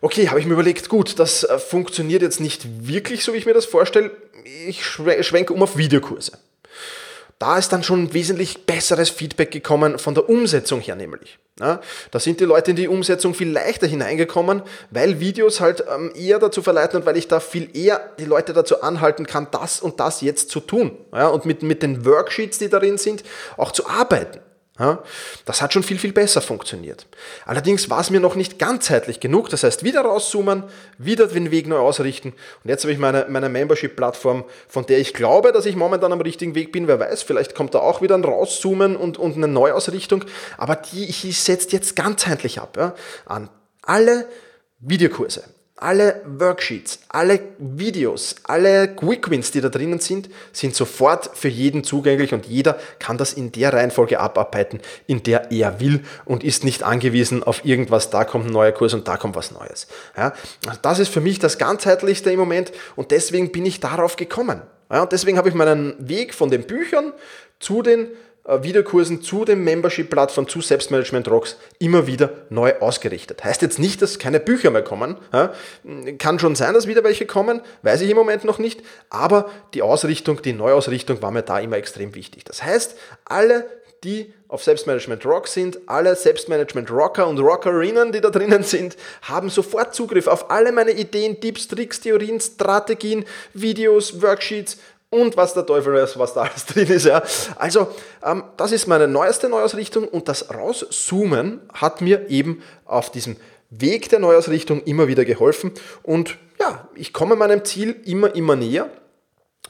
Okay, 0.00 0.28
habe 0.28 0.38
ich 0.38 0.46
mir 0.46 0.52
überlegt, 0.52 0.88
gut, 0.88 1.18
das 1.18 1.42
äh, 1.42 1.58
funktioniert 1.58 2.22
jetzt 2.22 2.38
nicht 2.38 2.86
wirklich 2.86 3.24
so, 3.24 3.32
wie 3.32 3.38
ich 3.38 3.46
mir 3.46 3.54
das 3.54 3.66
vorstelle. 3.66 4.12
Ich 4.68 4.84
schwenke 4.84 5.52
um 5.52 5.62
auf 5.62 5.76
Videokurse. 5.76 6.38
Da 7.38 7.56
ist 7.56 7.72
dann 7.72 7.84
schon 7.84 8.12
wesentlich 8.14 8.66
besseres 8.66 9.10
Feedback 9.10 9.52
gekommen 9.52 9.98
von 9.98 10.14
der 10.14 10.28
Umsetzung 10.28 10.80
her 10.80 10.96
nämlich. 10.96 11.38
Ja, 11.60 11.80
da 12.12 12.20
sind 12.20 12.38
die 12.40 12.44
Leute 12.44 12.70
in 12.70 12.76
die 12.76 12.88
Umsetzung 12.88 13.34
viel 13.34 13.50
leichter 13.50 13.86
hineingekommen, 13.86 14.62
weil 14.90 15.18
Videos 15.18 15.60
halt 15.60 15.84
ähm, 15.92 16.12
eher 16.14 16.38
dazu 16.38 16.62
verleiten 16.62 17.00
und 17.00 17.06
weil 17.06 17.16
ich 17.16 17.26
da 17.26 17.40
viel 17.40 17.76
eher 17.76 18.00
die 18.18 18.24
Leute 18.24 18.52
dazu 18.52 18.80
anhalten 18.82 19.26
kann, 19.26 19.48
das 19.50 19.80
und 19.80 19.98
das 19.98 20.20
jetzt 20.20 20.50
zu 20.50 20.60
tun. 20.60 20.96
Ja, 21.12 21.28
und 21.28 21.46
mit, 21.46 21.62
mit 21.62 21.82
den 21.82 22.04
Worksheets, 22.04 22.58
die 22.58 22.68
darin 22.68 22.96
sind, 22.96 23.24
auch 23.56 23.72
zu 23.72 23.88
arbeiten. 23.88 24.40
Das 25.44 25.60
hat 25.60 25.72
schon 25.72 25.82
viel, 25.82 25.98
viel 25.98 26.12
besser 26.12 26.40
funktioniert. 26.40 27.06
Allerdings 27.44 27.90
war 27.90 28.00
es 28.00 28.10
mir 28.10 28.20
noch 28.20 28.36
nicht 28.36 28.60
ganzheitlich 28.60 29.18
genug. 29.18 29.48
Das 29.48 29.64
heißt, 29.64 29.82
wieder 29.82 30.02
rauszoomen, 30.02 30.62
wieder 30.98 31.26
den 31.26 31.50
Weg 31.50 31.66
neu 31.66 31.78
ausrichten. 31.78 32.32
Und 32.62 32.70
jetzt 32.70 32.84
habe 32.84 32.92
ich 32.92 32.98
meine, 32.98 33.26
meine 33.28 33.48
Membership-Plattform, 33.48 34.44
von 34.68 34.86
der 34.86 35.00
ich 35.00 35.14
glaube, 35.14 35.50
dass 35.50 35.66
ich 35.66 35.74
momentan 35.74 36.12
am 36.12 36.20
richtigen 36.20 36.54
Weg 36.54 36.70
bin. 36.70 36.86
Wer 36.86 37.00
weiß, 37.00 37.22
vielleicht 37.22 37.56
kommt 37.56 37.74
da 37.74 37.80
auch 37.80 38.02
wieder 38.02 38.14
ein 38.14 38.24
Rauszoomen 38.24 38.94
und, 38.96 39.18
und 39.18 39.36
eine 39.36 39.48
Neuausrichtung. 39.48 40.24
Aber 40.56 40.76
die, 40.76 41.06
ich 41.06 41.40
setze 41.42 41.70
jetzt 41.72 41.96
ganzheitlich 41.96 42.60
ab 42.60 42.76
ja, 42.76 42.94
an 43.26 43.50
alle 43.82 44.28
Videokurse 44.78 45.42
alle 45.80 46.22
Worksheets, 46.26 47.00
alle 47.08 47.40
Videos, 47.58 48.36
alle 48.44 48.88
Quick 48.88 49.30
Wins, 49.30 49.50
die 49.50 49.60
da 49.60 49.68
drinnen 49.68 50.00
sind, 50.00 50.28
sind 50.52 50.74
sofort 50.74 51.30
für 51.34 51.48
jeden 51.48 51.84
zugänglich 51.84 52.34
und 52.34 52.46
jeder 52.46 52.78
kann 52.98 53.18
das 53.18 53.32
in 53.32 53.52
der 53.52 53.72
Reihenfolge 53.72 54.18
abarbeiten, 54.20 54.80
in 55.06 55.22
der 55.22 55.50
er 55.52 55.80
will 55.80 56.02
und 56.24 56.44
ist 56.44 56.64
nicht 56.64 56.82
angewiesen 56.82 57.42
auf 57.42 57.64
irgendwas, 57.64 58.10
da 58.10 58.24
kommt 58.24 58.46
ein 58.46 58.52
neuer 58.52 58.72
Kurs 58.72 58.94
und 58.94 59.06
da 59.06 59.16
kommt 59.16 59.36
was 59.36 59.52
Neues. 59.52 59.86
Ja, 60.16 60.32
das 60.82 60.98
ist 60.98 61.12
für 61.12 61.20
mich 61.20 61.38
das 61.38 61.58
ganzheitlichste 61.58 62.30
im 62.30 62.38
Moment 62.38 62.72
und 62.96 63.10
deswegen 63.10 63.52
bin 63.52 63.64
ich 63.64 63.80
darauf 63.80 64.16
gekommen. 64.16 64.62
Ja, 64.90 65.02
und 65.02 65.12
deswegen 65.12 65.38
habe 65.38 65.48
ich 65.48 65.54
meinen 65.54 65.94
Weg 65.98 66.34
von 66.34 66.50
den 66.50 66.66
Büchern 66.66 67.12
zu 67.60 67.82
den 67.82 68.08
Videokursen 68.48 69.20
zu 69.20 69.44
den 69.44 69.62
Membership-Plattformen, 69.62 70.48
zu 70.48 70.62
Selbstmanagement 70.62 71.28
Rocks 71.28 71.56
immer 71.78 72.06
wieder 72.06 72.30
neu 72.48 72.74
ausgerichtet. 72.80 73.44
Heißt 73.44 73.60
jetzt 73.60 73.78
nicht, 73.78 74.00
dass 74.00 74.18
keine 74.18 74.40
Bücher 74.40 74.70
mehr 74.70 74.82
kommen. 74.82 75.16
Kann 76.18 76.38
schon 76.38 76.54
sein, 76.54 76.72
dass 76.72 76.86
wieder 76.86 77.04
welche 77.04 77.26
kommen, 77.26 77.60
weiß 77.82 78.00
ich 78.00 78.10
im 78.10 78.16
Moment 78.16 78.44
noch 78.44 78.58
nicht. 78.58 78.82
Aber 79.10 79.50
die 79.74 79.82
Ausrichtung, 79.82 80.40
die 80.40 80.54
Neuausrichtung 80.54 81.20
war 81.20 81.30
mir 81.30 81.42
da 81.42 81.58
immer 81.58 81.76
extrem 81.76 82.14
wichtig. 82.14 82.44
Das 82.44 82.62
heißt, 82.62 82.96
alle, 83.26 83.66
die 84.04 84.32
auf 84.46 84.64
Selbstmanagement 84.64 85.26
Rock 85.26 85.46
sind, 85.48 85.78
alle 85.86 86.16
Selbstmanagement 86.16 86.90
Rocker 86.90 87.26
und 87.26 87.38
Rockerinnen, 87.38 88.12
die 88.12 88.20
da 88.20 88.30
drinnen 88.30 88.62
sind, 88.62 88.96
haben 89.22 89.50
sofort 89.50 89.94
Zugriff 89.94 90.26
auf 90.26 90.50
alle 90.50 90.72
meine 90.72 90.92
Ideen, 90.92 91.38
Tipps, 91.40 91.68
Tricks, 91.68 92.00
Theorien, 92.00 92.40
Strategien, 92.40 93.26
Videos, 93.52 94.22
Worksheets, 94.22 94.78
und 95.10 95.36
was 95.36 95.54
der 95.54 95.64
Teufel 95.64 95.94
weiß, 95.94 96.18
was 96.18 96.34
da 96.34 96.42
alles 96.42 96.66
drin 96.66 96.88
ist. 96.88 97.06
Ja. 97.06 97.22
Also, 97.56 97.88
ähm, 98.24 98.44
das 98.56 98.72
ist 98.72 98.86
meine 98.86 99.08
neueste 99.08 99.48
Neuausrichtung 99.48 100.06
und 100.08 100.28
das 100.28 100.52
Rauszoomen 100.52 101.60
hat 101.72 102.00
mir 102.00 102.28
eben 102.28 102.62
auf 102.84 103.10
diesem 103.10 103.36
Weg 103.70 104.08
der 104.08 104.18
Neuausrichtung 104.18 104.82
immer 104.84 105.08
wieder 105.08 105.24
geholfen 105.24 105.72
und 106.02 106.38
ja, 106.60 106.88
ich 106.94 107.12
komme 107.12 107.36
meinem 107.36 107.64
Ziel 107.64 107.96
immer, 108.04 108.34
immer 108.34 108.56
näher. 108.56 108.90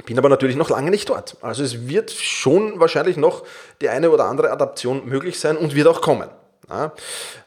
Bin 0.06 0.16
aber 0.16 0.28
natürlich 0.28 0.56
noch 0.56 0.70
lange 0.70 0.90
nicht 0.90 1.08
dort. 1.08 1.36
Also 1.40 1.64
es 1.64 1.88
wird 1.88 2.12
schon 2.12 2.78
wahrscheinlich 2.78 3.16
noch 3.16 3.44
die 3.80 3.88
eine 3.88 4.10
oder 4.10 4.26
andere 4.26 4.52
Adaption 4.52 5.06
möglich 5.06 5.40
sein 5.40 5.56
und 5.56 5.74
wird 5.74 5.88
auch 5.88 6.00
kommen. 6.00 6.28
Ja, 6.68 6.92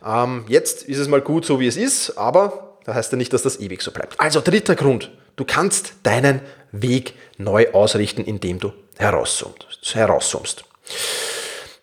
ähm, 0.06 0.46
jetzt 0.48 0.84
ist 0.84 0.98
es 0.98 1.08
mal 1.08 1.22
gut 1.22 1.46
so, 1.46 1.60
wie 1.60 1.68
es 1.68 1.78
ist, 1.78 2.18
aber 2.18 2.78
das 2.86 2.96
heißt 2.96 3.12
ja 3.12 3.18
nicht, 3.18 3.32
dass 3.34 3.44
das 3.44 3.60
ewig 3.60 3.82
so 3.82 3.92
bleibt. 3.92 4.20
Also 4.20 4.42
dritter 4.42 4.76
Grund, 4.76 5.12
du 5.36 5.46
kannst 5.46 5.94
deinen 6.04 6.42
Weg 6.72 7.14
neu 7.38 7.72
ausrichten, 7.72 8.24
indem 8.24 8.60
du 8.60 8.74
herauszoomst. 8.98 10.64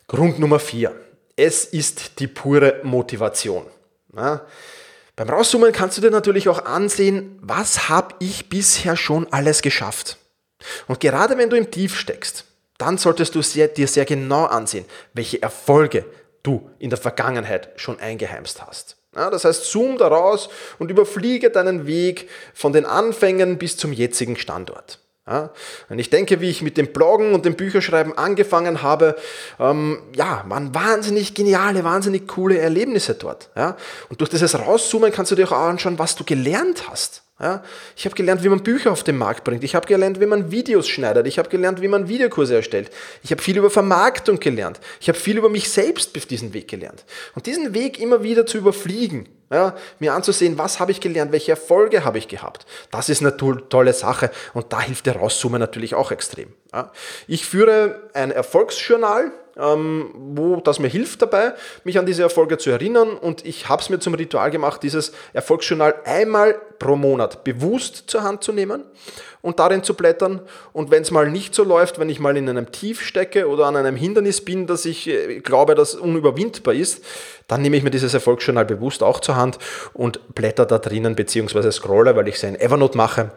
Grund 0.07 0.39
Nummer 0.39 0.59
vier. 0.59 0.95
Es 1.37 1.65
ist 1.65 2.19
die 2.19 2.27
pure 2.27 2.81
Motivation. 2.83 3.67
Ja, 4.17 4.43
beim 5.15 5.31
Rauszoomen 5.31 5.73
kannst 5.73 5.99
du 5.99 6.01
dir 6.01 6.11
natürlich 6.11 6.49
auch 6.49 6.65
ansehen, 6.65 7.39
was 7.43 7.89
habe 7.89 8.15
ich 8.21 8.49
bisher 8.49 8.97
schon 8.97 9.27
alles 9.33 9.63
geschafft. 9.63 10.17
Und 10.87 11.01
gerade 11.01 11.37
wenn 11.37 11.51
du 11.51 11.57
im 11.57 11.71
Tief 11.71 11.99
steckst, 11.99 12.45
dann 12.79 12.99
solltest 12.99 13.35
du 13.35 13.43
sehr, 13.43 13.69
dir 13.69 13.89
sehr 13.89 14.05
genau 14.05 14.45
ansehen, 14.45 14.85
welche 15.15 15.43
Erfolge 15.43 16.05
du 16.43 16.71
in 16.79 16.91
der 16.91 16.99
Vergangenheit 16.99 17.71
schon 17.77 17.99
eingeheimst 17.99 18.65
hast. 18.65 18.98
Ja, 19.15 19.31
das 19.31 19.45
heißt, 19.45 19.65
zoom 19.65 19.99
da 19.99 20.09
raus 20.09 20.49
und 20.79 20.91
überfliege 20.91 21.51
deinen 21.51 21.87
Weg 21.87 22.29
von 22.55 22.73
den 22.73 22.85
Anfängen 22.85 23.59
bis 23.59 23.77
zum 23.77 23.93
jetzigen 23.93 24.37
Standort. 24.37 25.01
Ja, 25.27 25.51
und 25.91 25.99
ich 25.99 26.09
denke, 26.09 26.41
wie 26.41 26.49
ich 26.49 26.63
mit 26.63 26.79
dem 26.79 26.93
Bloggen 26.93 27.35
und 27.35 27.45
dem 27.45 27.55
Bücherschreiben 27.55 28.17
angefangen 28.17 28.83
habe, 28.83 29.15
ähm, 29.61 30.03
ja, 30.15 30.43
waren 30.49 30.75
wahnsinnig 30.75 31.35
geniale, 31.35 31.85
wahnsinnig 31.85 32.27
coole 32.27 32.59
Erlebnisse 32.59 33.15
dort. 33.15 33.51
Ja? 33.55 33.77
Und 34.09 34.21
durch 34.21 34.31
dieses 34.31 34.59
Rauszoomen 34.59 35.13
kannst 35.13 35.31
du 35.31 35.37
dir 35.37 35.47
auch 35.49 35.53
anschauen, 35.53 35.99
was 35.99 36.17
du 36.17 36.25
gelernt 36.25 36.89
hast. 36.89 37.23
Ja, 37.41 37.63
ich 37.97 38.05
habe 38.05 38.17
gelernt, 38.17 38.43
wie 38.43 38.49
man 38.49 38.65
Bücher 38.65 38.91
auf 38.91 39.05
den 39.05 39.17
Markt 39.17 39.45
bringt. 39.45 39.63
Ich 39.63 39.77
habe 39.77 39.87
gelernt, 39.87 40.21
wie 40.21 40.27
man 40.27 40.51
Videos 40.51 40.89
schneidet. 40.89 41.25
Ich 41.29 41.39
habe 41.39 41.49
gelernt, 41.49 41.81
wie 41.81 41.87
man 41.87 42.09
Videokurse 42.09 42.57
erstellt. 42.57 42.91
Ich 43.23 43.31
habe 43.31 43.41
viel 43.41 43.57
über 43.57 43.71
Vermarktung 43.71 44.41
gelernt. 44.41 44.81
Ich 45.01 45.09
habe 45.09 45.17
viel 45.17 45.39
über 45.39 45.49
mich 45.49 45.71
selbst 45.71 46.17
auf 46.17 46.27
diesem 46.27 46.53
Weg 46.53 46.67
gelernt. 46.67 47.05
Und 47.37 47.47
diesen 47.47 47.75
Weg 47.75 48.01
immer 48.01 48.25
wieder 48.25 48.45
zu 48.45 48.59
überfliegen, 48.59 49.29
ja, 49.51 49.77
mir 50.01 50.15
anzusehen, 50.15 50.59
was 50.59 50.81
habe 50.81 50.91
ich 50.91 51.01
gelernt, 51.01 51.31
welche 51.31 51.53
Erfolge 51.53 52.05
habe 52.05 52.19
ich 52.19 52.27
gehabt, 52.29 52.67
das 52.91 53.09
ist 53.09 53.23
eine 53.23 53.37
tolle 53.37 53.93
Sache 53.93 54.31
und 54.53 54.73
da 54.73 54.81
hilft 54.81 55.07
der 55.07 55.17
Rauszoomen 55.17 55.61
natürlich 55.61 55.95
auch 55.95 56.11
extrem. 56.11 56.53
Ich 57.27 57.47
führe 57.47 58.11
ein 58.13 58.31
Erfolgsjournal, 58.31 59.33
ähm, 59.59 60.11
wo 60.15 60.57
das 60.57 60.79
mir 60.79 60.89
hilft 60.89 61.23
dabei, 61.23 61.55
mich 61.85 61.99
an 61.99 62.07
diese 62.07 62.23
Erfolge 62.23 62.59
zu 62.59 62.71
erinnern. 62.71 63.11
Und 63.11 63.45
ich 63.47 63.69
habe 63.69 63.83
es 63.83 63.89
mir 63.89 63.99
zum 63.99 64.15
Ritual 64.15 64.51
gemacht, 64.51 64.83
dieses 64.83 65.13
Erfolgsjournal 65.33 65.95
einmal 66.05 66.61
pro 66.79 66.95
Monat 66.95 67.43
bewusst 67.43 68.05
zur 68.07 68.23
Hand 68.23 68.45
zu 68.45 68.53
nehmen 68.53 68.85
und 69.41 69.59
darin 69.59 69.83
zu 69.83 69.95
blättern. 69.95 70.41
Und 70.73 70.91
wenn 70.91 71.03
es 71.03 71.11
mal 71.11 71.31
nicht 71.31 71.55
so 71.55 71.65
läuft, 71.65 71.99
wenn 71.99 72.11
ich 72.11 72.21
mal 72.21 72.37
in 72.37 72.49
einem 72.49 72.71
Tief 72.71 73.03
stecke 73.03 73.49
oder 73.49 73.67
an 73.67 73.77
einem 73.77 73.97
Hindernis 73.97 74.45
bin, 74.45 74.67
dass 74.67 74.85
ich 74.85 75.09
äh, 75.09 75.41
glaube, 75.41 75.75
das 75.75 75.95
unüberwindbar 75.95 76.75
ist, 76.75 77.03
dann 77.47 77.63
nehme 77.63 77.79
ich 77.79 77.83
mir 77.83 77.91
dieses 77.91 78.13
Erfolgsjournal 78.13 78.67
bewusst 78.67 79.03
auch 79.03 79.21
zur 79.21 79.37
Hand 79.37 79.59
und 79.95 80.35
blätter 80.35 80.67
da 80.67 80.79
drinnen 80.79 81.17
beziehungsweise 81.17 81.73
scrolle, 81.73 82.15
weil 82.15 82.29
ich 82.29 82.37
es 82.37 82.43
in 82.43 82.61
Evernote 82.61 82.97
mache 82.97 83.33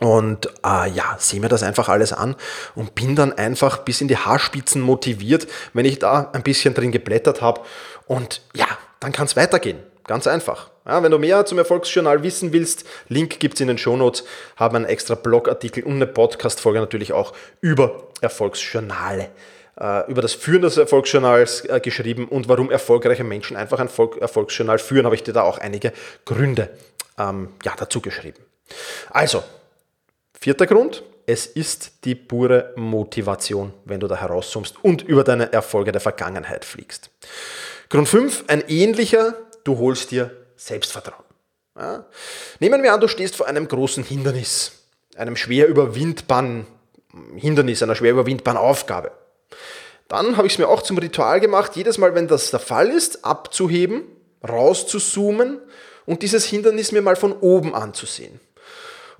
und 0.00 0.46
äh, 0.64 0.90
ja, 0.90 1.16
sehe 1.18 1.40
mir 1.40 1.48
das 1.48 1.62
einfach 1.62 1.88
alles 1.88 2.12
an 2.12 2.34
und 2.74 2.94
bin 2.94 3.16
dann 3.16 3.32
einfach 3.32 3.78
bis 3.78 4.00
in 4.00 4.08
die 4.08 4.16
Haarspitzen 4.16 4.80
motiviert, 4.80 5.46
wenn 5.74 5.84
ich 5.84 5.98
da 5.98 6.30
ein 6.32 6.42
bisschen 6.42 6.74
drin 6.74 6.90
geblättert 6.90 7.42
habe. 7.42 7.60
Und 8.06 8.42
ja, 8.54 8.66
dann 8.98 9.12
kann 9.12 9.26
es 9.26 9.36
weitergehen. 9.36 9.78
Ganz 10.06 10.26
einfach. 10.26 10.70
Ja, 10.86 11.02
wenn 11.02 11.12
du 11.12 11.18
mehr 11.18 11.44
zum 11.46 11.58
Erfolgsjournal 11.58 12.22
wissen 12.22 12.52
willst, 12.52 12.84
Link 13.08 13.38
gibt 13.38 13.54
es 13.54 13.60
in 13.60 13.68
den 13.68 13.78
Shownotes, 13.78 14.24
haben 14.56 14.74
einen 14.74 14.84
extra 14.86 15.14
Blogartikel 15.14 15.84
und 15.84 15.96
eine 15.96 16.06
Podcast-Folge 16.06 16.80
natürlich 16.80 17.12
auch 17.12 17.32
über 17.60 18.08
Erfolgsjournale, 18.20 19.28
äh, 19.78 20.10
über 20.10 20.22
das 20.22 20.32
Führen 20.32 20.62
des 20.62 20.78
Erfolgsjournals 20.78 21.66
äh, 21.66 21.78
geschrieben 21.80 22.26
und 22.26 22.48
warum 22.48 22.70
erfolgreiche 22.70 23.22
Menschen 23.22 23.56
einfach 23.56 23.78
ein 23.78 23.90
Erfolgsjournal 24.20 24.78
führen, 24.78 25.04
habe 25.04 25.14
ich 25.14 25.22
dir 25.22 25.34
da 25.34 25.42
auch 25.42 25.58
einige 25.58 25.92
Gründe 26.24 26.70
ähm, 27.18 27.50
ja, 27.62 27.74
dazu 27.78 28.00
geschrieben. 28.00 28.42
Also, 29.10 29.44
Vierter 30.42 30.66
Grund, 30.66 31.02
es 31.26 31.44
ist 31.44 32.04
die 32.04 32.14
pure 32.14 32.72
Motivation, 32.74 33.74
wenn 33.84 34.00
du 34.00 34.06
da 34.06 34.16
herauszoomst 34.16 34.76
und 34.82 35.02
über 35.02 35.22
deine 35.22 35.52
Erfolge 35.52 35.92
der 35.92 36.00
Vergangenheit 36.00 36.64
fliegst. 36.64 37.10
Grund 37.90 38.08
5, 38.08 38.44
ein 38.46 38.64
ähnlicher, 38.66 39.34
du 39.64 39.76
holst 39.76 40.12
dir 40.12 40.30
Selbstvertrauen. 40.56 41.26
Ja? 41.76 42.06
Nehmen 42.58 42.82
wir 42.82 42.94
an, 42.94 43.02
du 43.02 43.08
stehst 43.08 43.36
vor 43.36 43.48
einem 43.48 43.68
großen 43.68 44.02
Hindernis, 44.02 44.72
einem 45.14 45.36
schwer 45.36 45.68
überwindbaren 45.68 46.66
Hindernis, 47.36 47.82
einer 47.82 47.94
schwer 47.94 48.12
überwindbaren 48.12 48.56
Aufgabe. 48.56 49.10
Dann 50.08 50.38
habe 50.38 50.46
ich 50.46 50.54
es 50.54 50.58
mir 50.58 50.68
auch 50.68 50.80
zum 50.80 50.96
Ritual 50.96 51.40
gemacht, 51.40 51.76
jedes 51.76 51.98
Mal, 51.98 52.14
wenn 52.14 52.28
das 52.28 52.50
der 52.50 52.60
Fall 52.60 52.88
ist, 52.88 53.26
abzuheben, 53.26 54.04
rauszuzoomen 54.48 55.60
und 56.06 56.22
dieses 56.22 56.46
Hindernis 56.46 56.92
mir 56.92 57.02
mal 57.02 57.16
von 57.16 57.34
oben 57.34 57.74
anzusehen. 57.74 58.40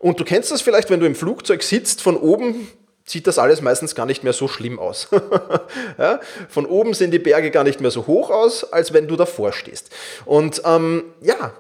Und 0.00 0.19
du 0.19 0.25
kennst 0.25 0.50
das 0.50 0.62
vielleicht, 0.62 0.90
wenn 0.90 0.99
du 0.99 1.07
im 1.07 1.14
Flugzeug 1.14 1.62
sitzt, 1.62 2.02
von 2.02 2.16
oben 2.16 2.66
sieht 3.04 3.26
das 3.26 3.38
alles 3.38 3.61
meistens 3.61 3.95
gar 3.95 4.07
nicht 4.07 4.25
mehr 4.25 4.33
so 4.33 4.49
schlimm 4.49 4.78
aus. 4.78 5.09
ja? 5.99 6.21
Von 6.49 6.66
oben 6.66 6.95
sehen 6.95 7.11
die 7.11 7.19
Berge 7.19 7.50
gar 7.50 7.64
nicht 7.64 7.80
mehr 7.80 7.90
so 7.90 8.07
hoch 8.07 8.30
aus, 8.30 8.73
als 8.73 8.92
wenn 8.92 9.09
du 9.09 9.16
davor 9.16 9.52
stehst. 9.52 9.90
Und 10.25 10.62
ähm, 10.64 11.04
ja, 11.21 11.52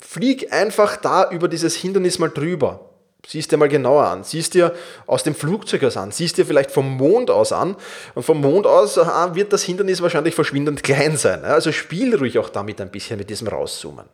flieg 0.00 0.52
einfach 0.52 0.96
da 0.96 1.30
über 1.30 1.48
dieses 1.48 1.74
Hindernis 1.76 2.18
mal 2.18 2.28
drüber. 2.30 2.85
Siehst 3.28 3.50
dir 3.50 3.56
mal 3.56 3.68
genauer 3.68 4.04
an. 4.04 4.22
Siehst 4.22 4.54
dir 4.54 4.72
aus 5.06 5.24
dem 5.24 5.34
Flugzeug 5.34 5.82
aus 5.82 5.96
an. 5.96 6.12
Siehst 6.12 6.38
dir 6.38 6.46
vielleicht 6.46 6.70
vom 6.70 6.96
Mond 6.96 7.28
aus 7.28 7.52
an. 7.52 7.76
Und 8.14 8.22
vom 8.22 8.40
Mond 8.40 8.66
aus 8.66 8.96
aha, 8.98 9.34
wird 9.34 9.52
das 9.52 9.64
Hindernis 9.64 10.00
wahrscheinlich 10.00 10.36
verschwindend 10.36 10.84
klein 10.84 11.16
sein. 11.16 11.44
Also 11.44 11.72
spiel 11.72 12.14
ruhig 12.14 12.38
auch 12.38 12.50
damit 12.50 12.80
ein 12.80 12.90
bisschen 12.90 13.18
mit 13.18 13.28
diesem 13.28 13.48
Rauszoomen. 13.48 14.06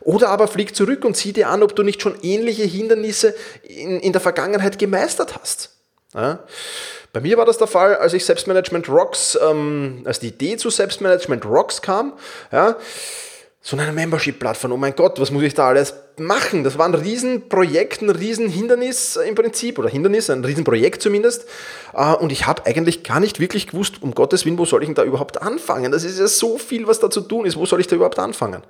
Oder 0.00 0.30
aber 0.30 0.48
flieg 0.48 0.74
zurück 0.74 1.04
und 1.04 1.16
sieh 1.16 1.34
dir 1.34 1.50
an, 1.50 1.62
ob 1.62 1.76
du 1.76 1.82
nicht 1.82 2.00
schon 2.00 2.16
ähnliche 2.22 2.64
Hindernisse 2.64 3.34
in, 3.64 4.00
in 4.00 4.12
der 4.12 4.20
Vergangenheit 4.20 4.78
gemeistert 4.78 5.38
hast. 5.38 5.70
Bei 6.14 7.20
mir 7.20 7.36
war 7.36 7.44
das 7.44 7.58
der 7.58 7.66
Fall, 7.66 7.96
als 7.96 8.14
ich 8.14 8.24
Selbstmanagement 8.24 8.88
Rocks, 8.88 9.38
ähm, 9.42 10.02
als 10.04 10.20
die 10.20 10.28
Idee 10.28 10.56
zu 10.56 10.70
Selbstmanagement 10.70 11.44
Rocks 11.44 11.82
kam. 11.82 12.14
Ja, 12.50 12.76
so 13.60 13.76
eine 13.76 13.92
Membership-Plattform, 13.92 14.72
oh 14.72 14.76
mein 14.76 14.94
Gott, 14.94 15.20
was 15.20 15.30
muss 15.30 15.42
ich 15.42 15.52
da 15.54 15.68
alles 15.68 15.94
machen? 16.16 16.64
Das 16.64 16.78
war 16.78 16.86
ein 16.86 16.94
Riesenprojekt, 16.94 18.02
ein 18.02 18.10
Riesenhindernis 18.10 19.16
im 19.16 19.34
Prinzip, 19.34 19.78
oder 19.78 19.88
Hindernis, 19.88 20.30
ein 20.30 20.44
Riesenprojekt 20.44 21.02
zumindest. 21.02 21.46
Äh, 21.92 22.14
und 22.14 22.30
ich 22.30 22.46
habe 22.46 22.66
eigentlich 22.66 23.02
gar 23.02 23.20
nicht 23.20 23.40
wirklich 23.40 23.66
gewusst, 23.66 24.00
um 24.00 24.14
Gottes 24.14 24.44
Willen, 24.44 24.58
wo 24.58 24.64
soll 24.64 24.82
ich 24.82 24.88
denn 24.88 24.94
da 24.94 25.04
überhaupt 25.04 25.42
anfangen? 25.42 25.90
Das 25.90 26.04
ist 26.04 26.18
ja 26.18 26.28
so 26.28 26.56
viel, 26.56 26.86
was 26.86 27.00
da 27.00 27.10
zu 27.10 27.20
tun 27.20 27.46
ist, 27.46 27.56
wo 27.56 27.66
soll 27.66 27.80
ich 27.80 27.88
da 27.88 27.96
überhaupt 27.96 28.18
anfangen? 28.18 28.62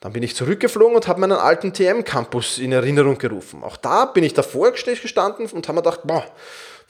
Dann 0.00 0.12
bin 0.12 0.22
ich 0.24 0.34
zurückgeflogen 0.34 0.96
und 0.96 1.06
habe 1.06 1.20
meinen 1.20 1.32
alten 1.38 1.72
TM-Campus 1.72 2.58
in 2.58 2.72
Erinnerung 2.72 3.18
gerufen. 3.18 3.62
Auch 3.62 3.76
da 3.76 4.04
bin 4.04 4.24
ich 4.24 4.34
davor 4.34 4.72
gestanden 4.72 5.46
und 5.46 5.68
habe 5.68 5.76
mir 5.76 5.82
gedacht, 5.82 6.00
boah, 6.04 6.24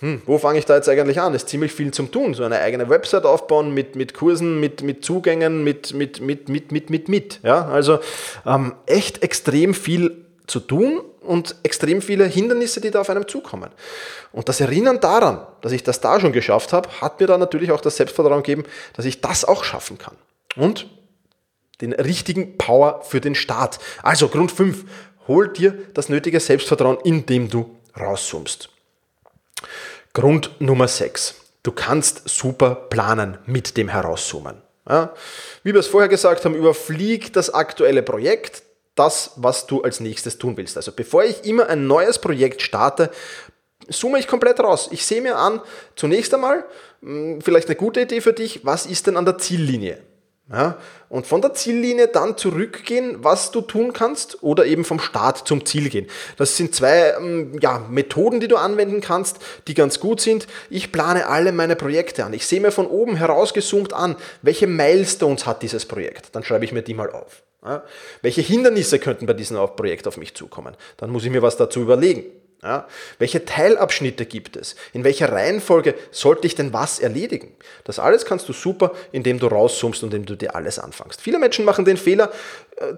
hm, 0.03 0.21
wo 0.27 0.37
fange 0.37 0.59
ich 0.59 0.65
da 0.65 0.75
jetzt 0.75 0.89
eigentlich 0.89 1.21
an? 1.21 1.33
Es 1.33 1.45
ist 1.45 1.49
ziemlich 1.49 1.73
viel 1.73 1.93
zum 1.93 2.11
Tun. 2.11 2.35
So 2.35 2.43
eine 2.43 2.59
eigene 2.59 2.89
Website 2.89 3.25
aufbauen 3.25 3.73
mit, 3.73 3.95
mit 3.95 4.15
Kursen, 4.15 4.59
mit, 4.59 4.83
mit 4.83 5.05
Zugängen, 5.05 5.63
mit, 5.63 5.95
mit, 5.95 6.21
mit, 6.21 6.49
mit, 6.49 6.73
mit, 6.73 6.91
mit, 6.91 7.09
mit. 7.09 7.39
Ja, 7.45 7.69
also 7.69 8.01
ähm, 8.45 8.75
echt 8.87 9.23
extrem 9.23 9.75
viel 9.75 10.27
zu 10.49 10.59
tun 10.59 11.03
und 11.21 11.55
extrem 11.63 12.03
viele 12.03 12.25
Hindernisse, 12.25 12.81
die 12.81 12.91
da 12.91 13.03
auf 13.03 13.11
einem 13.11 13.29
zukommen. 13.29 13.71
Und 14.33 14.49
das 14.49 14.61
Erinnern 14.61 14.99
daran, 14.99 15.47
dass 15.61 15.71
ich 15.71 15.85
das 15.85 16.01
da 16.01 16.19
schon 16.19 16.33
geschafft 16.33 16.73
habe, 16.73 16.89
hat 17.01 17.21
mir 17.21 17.29
dann 17.29 17.39
natürlich 17.39 17.71
auch 17.71 17.81
das 17.81 17.97
Selbstvertrauen 17.97 18.43
gegeben, 18.43 18.65
dass 18.95 19.05
ich 19.05 19.21
das 19.21 19.45
auch 19.45 19.63
schaffen 19.63 19.99
kann. 19.99 20.17
Und 20.57 20.89
den 21.81 21.93
richtigen 21.93 22.59
Power 22.59 23.03
für 23.03 23.21
den 23.21 23.37
Start. 23.37 23.79
Also 24.03 24.27
Grund 24.27 24.51
5, 24.51 24.85
hol 25.29 25.47
dir 25.47 25.79
das 25.95 26.09
nötige 26.09 26.41
Selbstvertrauen, 26.41 26.99
indem 27.05 27.49
du 27.49 27.79
rauszoomst. 27.97 28.69
Grund 30.15 30.51
Nummer 30.61 30.89
6, 30.89 31.37
du 31.63 31.73
kannst 31.73 32.29
super 32.29 32.75
planen 32.75 33.39
mit 33.47 33.79
dem 33.79 33.89
Herauszoomen. 33.89 34.61
Ja, 34.87 35.15
wie 35.63 35.73
wir 35.73 35.81
es 35.81 35.87
vorher 35.87 36.09
gesagt 36.09 36.45
haben, 36.45 36.55
überflieg 36.55 37.33
das 37.33 37.55
aktuelle 37.55 38.03
Projekt, 38.03 38.63
das, 38.95 39.33
was 39.37 39.67
du 39.67 39.81
als 39.81 40.01
nächstes 40.01 40.37
tun 40.37 40.59
willst. 40.59 40.77
Also 40.77 40.93
bevor 40.93 41.25
ich 41.25 41.47
immer 41.47 41.69
ein 41.69 41.87
neues 41.87 42.19
Projekt 42.19 42.61
starte, 42.61 43.11
zoome 43.89 44.19
ich 44.19 44.27
komplett 44.27 44.61
raus. 44.61 44.89
Ich 44.91 45.07
sehe 45.07 45.23
mir 45.23 45.39
an, 45.39 45.63
zunächst 45.97 46.35
einmal, 46.35 46.67
hm, 47.01 47.41
vielleicht 47.41 47.69
eine 47.69 47.77
gute 47.77 48.03
Idee 48.03 48.21
für 48.21 48.35
dich, 48.35 48.67
was 48.67 48.85
ist 48.85 49.07
denn 49.07 49.17
an 49.17 49.25
der 49.25 49.39
Ziellinie? 49.39 50.03
Ja, 50.53 50.77
und 51.09 51.27
von 51.27 51.41
der 51.41 51.55
Ziellinie 51.55 52.09
dann 52.09 52.37
zurückgehen, 52.37 53.17
was 53.25 53.53
du 53.53 53.63
tun 53.63 53.95
kannst, 53.95 54.43
oder 54.43 54.67
eben 54.67 54.85
vom 54.85 55.01
Start 55.01 55.49
zum 55.49 55.65
Ziel 55.65 55.89
gehen. 55.89 56.07
Das 56.37 56.59
sind 56.59 56.75
zwei 56.75 57.15
ähm, 57.19 57.59
ja, 57.61 57.79
Methoden, 57.91 58.39
die 58.39 58.49
du 58.49 58.57
anwenden 58.57 59.01
kannst, 59.01 59.39
die 59.67 59.73
ganz 59.73 59.99
gut 59.99 60.21
sind. 60.21 60.47
Ich 60.69 60.93
plane 60.93 61.27
alle 61.27 61.53
meine 61.53 61.75
Projekte 61.75 62.25
an. 62.27 62.35
Ich 62.35 62.47
sehe 62.47 62.61
mir 62.61 62.71
von 62.71 62.87
oben 62.87 63.17
herausgezoomt 63.17 63.95
an, 63.95 64.17
welche 64.43 64.67
Milestones 64.67 65.47
hat 65.47 65.63
dieses 65.63 65.87
Projekt. 65.87 66.29
Dann 66.33 66.45
schreibe 66.45 66.67
ich 66.67 66.73
mir 66.73 66.83
die 66.83 66.95
mal 66.95 67.11
auf. 67.11 67.43
Ja, 67.65 67.83
welche 68.21 68.41
Hindernisse 68.41 68.99
könnten 68.99 69.25
bei 69.25 69.35
diesem 69.35 69.57
Projekt 69.77 70.07
auf 70.09 70.17
mich 70.17 70.35
zukommen? 70.35 70.77
Dann 70.97 71.11
muss 71.11 71.25
ich 71.25 71.31
mir 71.31 71.43
was 71.43 71.57
dazu 71.57 71.81
überlegen. 71.81 72.25
Ja, 72.65 72.87
welche 73.19 73.45
Teilabschnitte 73.45 74.25
gibt 74.25 74.55
es? 74.55 74.77
In 74.93 75.03
welcher 75.03 75.33
Reihenfolge 75.33 75.97
sollte 76.13 76.47
ich 76.47 76.55
denn 76.55 76.73
was 76.73 77.01
erledigen? 77.01 77.57
Das 77.83 77.99
alles 77.99 78.25
kannst 78.25 78.49
du 78.49 78.53
super, 78.53 78.93
indem 79.11 79.41
du 79.41 79.49
rauszoomst 79.49 80.05
und 80.05 80.15
indem 80.15 80.27
du 80.27 80.37
dir 80.37 80.55
alles 80.55 80.79
anfängst. 80.79 81.21
Viele 81.21 81.41
Menschen 81.41 81.65
machen 81.65 81.85
den 81.85 81.97
Fehler, 81.97 82.31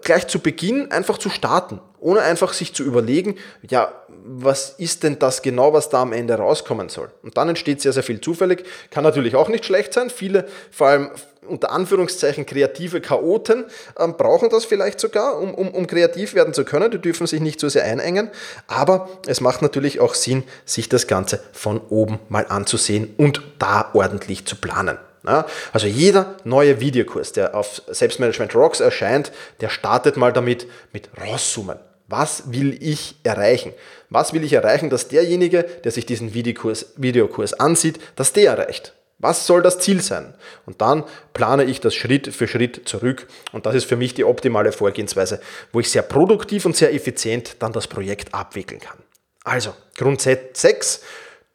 gleich 0.02 0.26
zu 0.28 0.38
Beginn 0.38 0.90
einfach 0.90 1.18
zu 1.18 1.28
starten, 1.30 1.80
ohne 1.98 2.20
einfach 2.20 2.52
sich 2.52 2.74
zu 2.74 2.84
überlegen, 2.84 3.36
ja, 3.68 3.92
was 4.26 4.70
ist 4.78 5.02
denn 5.02 5.18
das 5.18 5.42
genau, 5.42 5.72
was 5.72 5.90
da 5.90 6.02
am 6.02 6.12
Ende 6.12 6.34
rauskommen 6.34 6.88
soll? 6.88 7.10
Und 7.22 7.36
dann 7.36 7.48
entsteht 7.48 7.82
sehr, 7.82 7.92
sehr 7.92 8.02
viel 8.02 8.20
zufällig. 8.20 8.64
Kann 8.90 9.04
natürlich 9.04 9.36
auch 9.36 9.48
nicht 9.48 9.64
schlecht 9.64 9.92
sein. 9.92 10.08
Viele, 10.10 10.46
vor 10.70 10.88
allem 10.88 11.10
unter 11.46 11.72
Anführungszeichen 11.72 12.46
kreative 12.46 13.02
Chaoten 13.02 13.66
ähm, 13.98 14.16
brauchen 14.16 14.48
das 14.48 14.64
vielleicht 14.64 14.98
sogar, 14.98 15.38
um, 15.38 15.54
um, 15.54 15.68
um 15.68 15.86
kreativ 15.86 16.34
werden 16.34 16.54
zu 16.54 16.64
können. 16.64 16.90
Die 16.90 16.98
dürfen 16.98 17.26
sich 17.26 17.40
nicht 17.40 17.60
so 17.60 17.68
sehr 17.68 17.84
einengen. 17.84 18.30
Aber 18.66 19.08
es 19.26 19.42
macht 19.42 19.60
natürlich 19.60 20.00
auch 20.00 20.14
Sinn, 20.14 20.44
sich 20.64 20.88
das 20.88 21.06
Ganze 21.06 21.40
von 21.52 21.80
oben 21.90 22.18
mal 22.30 22.46
anzusehen 22.48 23.14
und 23.18 23.42
da 23.58 23.90
ordentlich 23.92 24.46
zu 24.46 24.56
planen. 24.56 24.98
Ja, 25.26 25.46
also 25.72 25.86
jeder 25.86 26.36
neue 26.44 26.80
Videokurs, 26.80 27.32
der 27.32 27.54
auf 27.54 27.82
Selbstmanagement 27.88 28.54
Rocks 28.54 28.80
erscheint, 28.80 29.32
der 29.60 29.70
startet 29.70 30.16
mal 30.16 30.32
damit 30.32 30.66
mit 30.92 31.08
rauszoomen. 31.18 31.78
Was 32.08 32.52
will 32.52 32.76
ich 32.82 33.16
erreichen? 33.22 33.72
Was 34.10 34.34
will 34.34 34.44
ich 34.44 34.52
erreichen, 34.52 34.90
dass 34.90 35.08
derjenige, 35.08 35.62
der 35.62 35.92
sich 35.92 36.04
diesen 36.04 36.34
Videokurs, 36.34 36.92
Videokurs 36.96 37.54
ansieht, 37.54 37.98
dass 38.16 38.34
der 38.34 38.50
erreicht? 38.50 38.92
Was 39.18 39.46
soll 39.46 39.62
das 39.62 39.78
Ziel 39.78 40.02
sein? 40.02 40.34
Und 40.66 40.82
dann 40.82 41.04
plane 41.32 41.64
ich 41.64 41.80
das 41.80 41.94
Schritt 41.94 42.34
für 42.34 42.46
Schritt 42.46 42.86
zurück. 42.86 43.26
Und 43.52 43.64
das 43.64 43.74
ist 43.74 43.86
für 43.86 43.96
mich 43.96 44.12
die 44.12 44.24
optimale 44.24 44.72
Vorgehensweise, 44.72 45.40
wo 45.72 45.80
ich 45.80 45.90
sehr 45.90 46.02
produktiv 46.02 46.66
und 46.66 46.76
sehr 46.76 46.92
effizient 46.92 47.56
dann 47.60 47.72
das 47.72 47.86
Projekt 47.86 48.34
abwickeln 48.34 48.80
kann. 48.80 48.98
Also, 49.44 49.74
Grundsatz 49.96 50.60
6, 50.60 51.00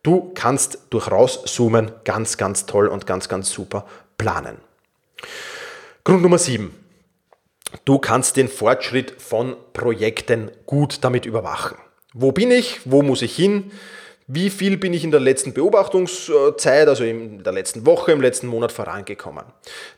du 0.04 0.32
kannst 0.34 0.80
durch 0.90 1.10
Rauszoomen 1.12 1.92
ganz, 2.04 2.38
ganz 2.38 2.66
toll 2.66 2.88
und 2.88 3.06
ganz, 3.08 3.30
ganz 3.30 3.52
super 3.52 3.86
planen. 4.18 4.58
Grund 6.04 6.22
Nummer 6.22 6.38
7. 6.38 6.74
Du 7.86 8.00
kannst 8.00 8.38
den 8.38 8.48
Fortschritt 8.48 9.22
von 9.22 9.56
Projekten 9.74 10.52
gut 10.66 11.04
damit 11.04 11.26
überwachen. 11.26 11.78
Wo 12.14 12.32
bin 12.32 12.50
ich? 12.50 12.80
Wo 12.86 13.04
muss 13.04 13.22
ich 13.22 13.36
hin? 13.36 13.72
wie 14.32 14.52
viel 14.52 14.78
bin 14.78 14.94
ich 14.94 15.04
in 15.04 15.10
der 15.10 15.20
letzten 15.20 15.54
Beobachtungszeit, 15.54 16.88
also 16.88 17.04
in 17.04 17.42
der 17.44 17.52
letzten 17.52 17.88
Woche, 17.88 18.12
im 18.12 18.22
letzten 18.22 18.46
Monat 18.46 18.72
vorangekommen? 18.72 19.44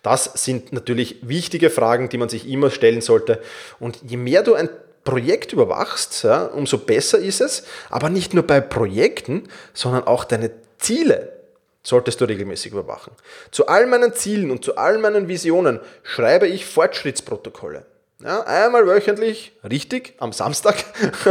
Das 0.03 0.31
sind 0.35 0.71
natürlich 0.71 1.17
wichtige 1.21 1.69
Fragen, 1.69 2.07
die 2.07 2.17
man 2.17 2.29
sich 2.29 2.47
immer 2.47 2.69
stellen 2.69 3.01
sollte. 3.01 3.41
Und 3.77 3.99
je 4.07 4.15
mehr 4.15 4.41
du 4.41 4.53
ein 4.53 4.69
Projekt 5.03 5.53
überwachst, 5.53 6.23
ja, 6.23 6.45
umso 6.45 6.77
besser 6.77 7.17
ist 7.17 7.41
es. 7.41 7.63
Aber 7.89 8.09
nicht 8.09 8.33
nur 8.33 8.43
bei 8.43 8.61
Projekten, 8.61 9.47
sondern 9.73 10.03
auch 10.03 10.23
deine 10.23 10.51
Ziele 10.77 11.41
solltest 11.83 12.21
du 12.21 12.25
regelmäßig 12.25 12.71
überwachen. 12.73 13.13
Zu 13.49 13.67
all 13.67 13.87
meinen 13.87 14.13
Zielen 14.13 14.51
und 14.51 14.63
zu 14.63 14.77
all 14.77 14.99
meinen 14.99 15.27
Visionen 15.27 15.79
schreibe 16.03 16.47
ich 16.47 16.65
Fortschrittsprotokolle. 16.65 17.85
Ja, 18.23 18.41
einmal 18.41 18.85
wöchentlich, 18.85 19.53
richtig, 19.67 20.13
am 20.19 20.31
Samstag 20.31 20.75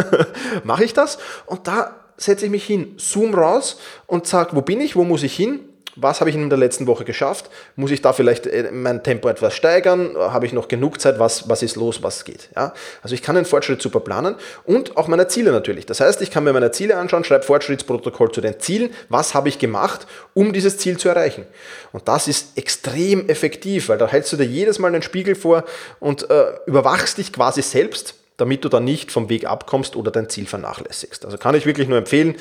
mache 0.65 0.83
ich 0.83 0.93
das 0.93 1.19
und 1.47 1.69
da 1.69 1.95
setze 2.17 2.47
ich 2.47 2.51
mich 2.51 2.67
hin, 2.67 2.95
zoom 2.99 3.33
raus 3.33 3.79
und 4.09 4.27
sage, 4.27 4.57
wo 4.57 4.61
bin 4.61 4.81
ich, 4.81 4.97
wo 4.97 5.05
muss 5.05 5.23
ich 5.23 5.35
hin, 5.37 5.70
was 6.01 6.21
habe 6.21 6.31
ich 6.31 6.37
in 6.37 6.49
der 6.49 6.59
letzten 6.59 6.87
Woche 6.87 7.05
geschafft, 7.05 7.51
muss 7.77 7.91
ich 7.91 8.03
da 8.03 8.13
vielleicht 8.13 8.47
äh, 8.47 8.71
mein 8.73 9.03
Tempo 9.03 9.29
etwas 9.29 9.55
steigern, 9.55 10.17
habe 10.17 10.47
ich 10.47 10.53
noch 10.53 10.69
genug 10.69 11.01
Zeit, 11.01 11.19
was, 11.19 11.49
was 11.49 11.63
ist 11.63 11.77
los, 11.77 12.03
was 12.03 12.25
geht. 12.25 12.49
Ja? 12.57 12.73
Also 13.03 13.15
ich 13.15 13.23
kann 13.23 13.35
den 13.35 13.45
Fortschritt 13.45 13.83
super 13.83 14.01
planen 14.01 14.37
und 14.65 14.97
auch 14.97 15.09
meine 15.09 15.29
Ziele 15.29 15.53
natürlich. 15.53 15.87
Das 15.87 16.01
heißt, 16.01 16.23
ich 16.23 16.31
kann 16.31 16.45
mir 16.45 16.53
meine 16.53 16.71
Ziele 16.71 16.97
anschauen, 16.97 17.25
schreibe 17.25 17.45
Fortschrittsprotokoll 17.45 18.33
zu 18.33 18.41
den 18.41 18.59
Zielen, 18.61 18.91
was 19.09 19.35
habe 19.35 19.49
ich 19.49 19.59
gemacht, 19.59 20.07
um 20.35 20.53
dieses 20.53 20.79
Ziel 20.79 20.99
zu 20.99 21.09
erreichen. 21.09 21.47
Und 21.93 22.09
das 22.09 22.29
ist 22.29 22.57
extrem 22.57 23.29
effektiv, 23.29 23.89
weil 23.89 23.99
da 23.99 24.07
hältst 24.07 24.33
du 24.33 24.37
dir 24.37 24.45
jedes 24.45 24.79
Mal 24.79 24.89
einen 24.89 25.03
Spiegel 25.03 25.35
vor 25.35 25.65
und 25.99 26.31
äh, 26.31 26.53
überwachst 26.67 27.19
dich 27.19 27.33
quasi 27.33 27.63
selbst 27.63 28.15
damit 28.41 28.65
du 28.65 28.71
dann 28.71 28.85
nicht 28.85 29.13
vom 29.13 29.29
Weg 29.29 29.45
abkommst 29.45 29.97
oder 29.97 30.11
dein 30.11 30.31
Ziel 30.31 30.47
vernachlässigst. 30.47 31.27
Also 31.27 31.37
kann 31.37 31.55
ich 31.55 31.67
wirklich 31.67 31.89
nur 31.89 31.99
empfehlen, 31.99 32.37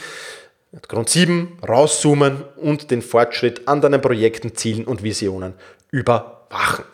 Grund 0.87 1.09
7, 1.09 1.57
rauszoomen 1.67 2.43
und 2.57 2.91
den 2.91 3.01
Fortschritt 3.01 3.67
an 3.67 3.81
deinen 3.81 4.01
Projekten, 4.01 4.55
Zielen 4.55 4.85
und 4.85 5.01
Visionen 5.01 5.53
überwachen. 5.89 6.85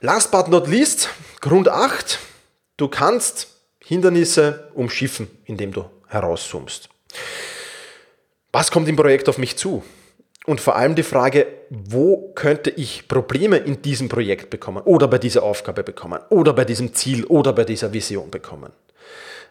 Last 0.00 0.30
but 0.30 0.48
not 0.48 0.68
least, 0.68 1.08
Grund 1.40 1.68
8, 1.68 2.18
du 2.76 2.86
kannst 2.86 3.48
Hindernisse 3.80 4.70
umschiffen, 4.74 5.28
indem 5.44 5.72
du 5.72 5.84
herauszoomst. 6.06 6.88
Was 8.52 8.70
kommt 8.70 8.88
im 8.88 8.96
Projekt 8.96 9.28
auf 9.28 9.38
mich 9.38 9.56
zu? 9.56 9.82
Und 10.46 10.60
vor 10.60 10.76
allem 10.76 10.94
die 10.94 11.02
Frage, 11.02 11.48
wo 11.70 12.32
könnte 12.34 12.70
ich 12.70 13.08
Probleme 13.08 13.56
in 13.56 13.82
diesem 13.82 14.08
Projekt 14.08 14.48
bekommen 14.48 14.82
oder 14.84 15.08
bei 15.08 15.18
dieser 15.18 15.42
Aufgabe 15.42 15.82
bekommen 15.82 16.20
oder 16.30 16.52
bei 16.52 16.64
diesem 16.64 16.94
Ziel 16.94 17.24
oder 17.24 17.52
bei 17.52 17.64
dieser 17.64 17.92
Vision 17.92 18.30
bekommen. 18.30 18.72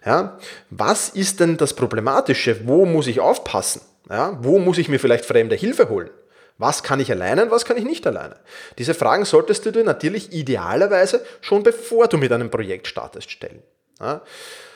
Ja, 0.05 0.37
was 0.69 1.09
ist 1.09 1.39
denn 1.39 1.57
das 1.57 1.73
Problematische? 1.73 2.67
Wo 2.67 2.85
muss 2.85 3.07
ich 3.07 3.19
aufpassen? 3.19 3.81
Ja, 4.09 4.37
wo 4.41 4.59
muss 4.59 4.77
ich 4.77 4.87
mir 4.87 4.99
vielleicht 4.99 5.25
fremde 5.25 5.55
Hilfe 5.55 5.89
holen? 5.89 6.09
Was 6.57 6.83
kann 6.83 6.99
ich 6.99 7.11
alleine 7.11 7.43
und 7.43 7.51
was 7.51 7.65
kann 7.65 7.75
ich 7.75 7.83
nicht 7.83 8.05
alleine? 8.07 8.37
Diese 8.77 8.93
Fragen 8.93 9.25
solltest 9.25 9.65
du 9.65 9.71
dir 9.71 9.83
natürlich 9.83 10.31
idealerweise 10.31 11.25
schon 11.41 11.63
bevor 11.63 12.07
du 12.07 12.17
mit 12.17 12.31
einem 12.31 12.49
Projekt 12.49 12.87
startest 12.87 13.31
stellen. 13.31 13.61
Ja, 13.99 14.21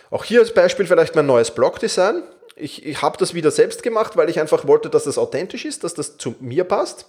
auch 0.09 0.23
hier 0.23 0.39
als 0.39 0.53
Beispiel 0.53 0.87
vielleicht 0.87 1.15
mein 1.15 1.27
neues 1.27 1.51
Blogdesign 1.51 2.23
ich, 2.59 2.85
ich 2.85 3.01
habe 3.01 3.17
das 3.17 3.33
wieder 3.33 3.51
selbst 3.51 3.83
gemacht, 3.83 4.17
weil 4.17 4.29
ich 4.29 4.39
einfach 4.39 4.67
wollte, 4.67 4.89
dass 4.89 5.05
das 5.05 5.17
authentisch 5.17 5.65
ist, 5.65 5.83
dass 5.83 5.93
das 5.93 6.17
zu 6.17 6.35
mir 6.39 6.65
passt. 6.65 7.05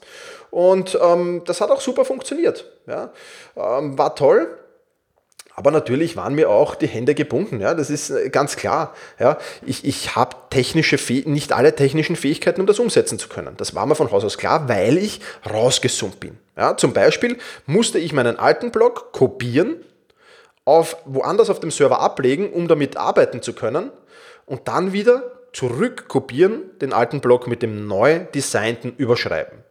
Und 0.50 0.98
ähm, 1.00 1.42
das 1.44 1.60
hat 1.60 1.70
auch 1.70 1.80
super 1.80 2.04
funktioniert. 2.04 2.64
Ja. 2.86 3.12
Ähm, 3.56 3.98
war 3.98 4.14
toll. 4.14 4.48
Aber 5.54 5.70
natürlich 5.70 6.16
waren 6.16 6.34
mir 6.34 6.48
auch 6.48 6.74
die 6.74 6.86
Hände 6.86 7.14
gebunden, 7.14 7.60
ja, 7.60 7.74
das 7.74 7.90
ist 7.90 8.10
äh, 8.10 8.30
ganz 8.30 8.56
klar. 8.56 8.94
Ja. 9.18 9.38
Ich, 9.66 9.84
ich 9.84 10.16
habe 10.16 10.36
technische 10.50 10.98
nicht 11.28 11.52
alle 11.52 11.74
technischen 11.74 12.16
Fähigkeiten, 12.16 12.60
um 12.60 12.66
das 12.66 12.78
umsetzen 12.78 13.18
zu 13.18 13.28
können. 13.28 13.56
Das 13.56 13.74
war 13.74 13.84
mir 13.86 13.94
von 13.94 14.10
Haus 14.10 14.24
aus 14.24 14.38
klar, 14.38 14.68
weil 14.68 14.96
ich 14.96 15.20
rausgesummt 15.50 16.20
bin. 16.20 16.38
Ja. 16.56 16.76
Zum 16.76 16.92
Beispiel 16.92 17.36
musste 17.66 17.98
ich 17.98 18.12
meinen 18.12 18.38
alten 18.38 18.70
Blog 18.70 19.12
kopieren, 19.12 19.76
auf 20.64 20.96
woanders 21.04 21.50
auf 21.50 21.60
dem 21.60 21.70
Server 21.70 22.00
ablegen, 22.00 22.52
um 22.52 22.68
damit 22.68 22.96
arbeiten 22.96 23.42
zu 23.42 23.52
können 23.52 23.90
und 24.46 24.68
dann 24.68 24.92
wieder 24.92 25.22
zurückkopieren, 25.52 26.78
den 26.80 26.92
alten 26.92 27.20
Block 27.20 27.46
mit 27.46 27.62
dem 27.62 27.86
neu 27.86 28.20
designten 28.34 28.94
überschreiben. 28.96 29.64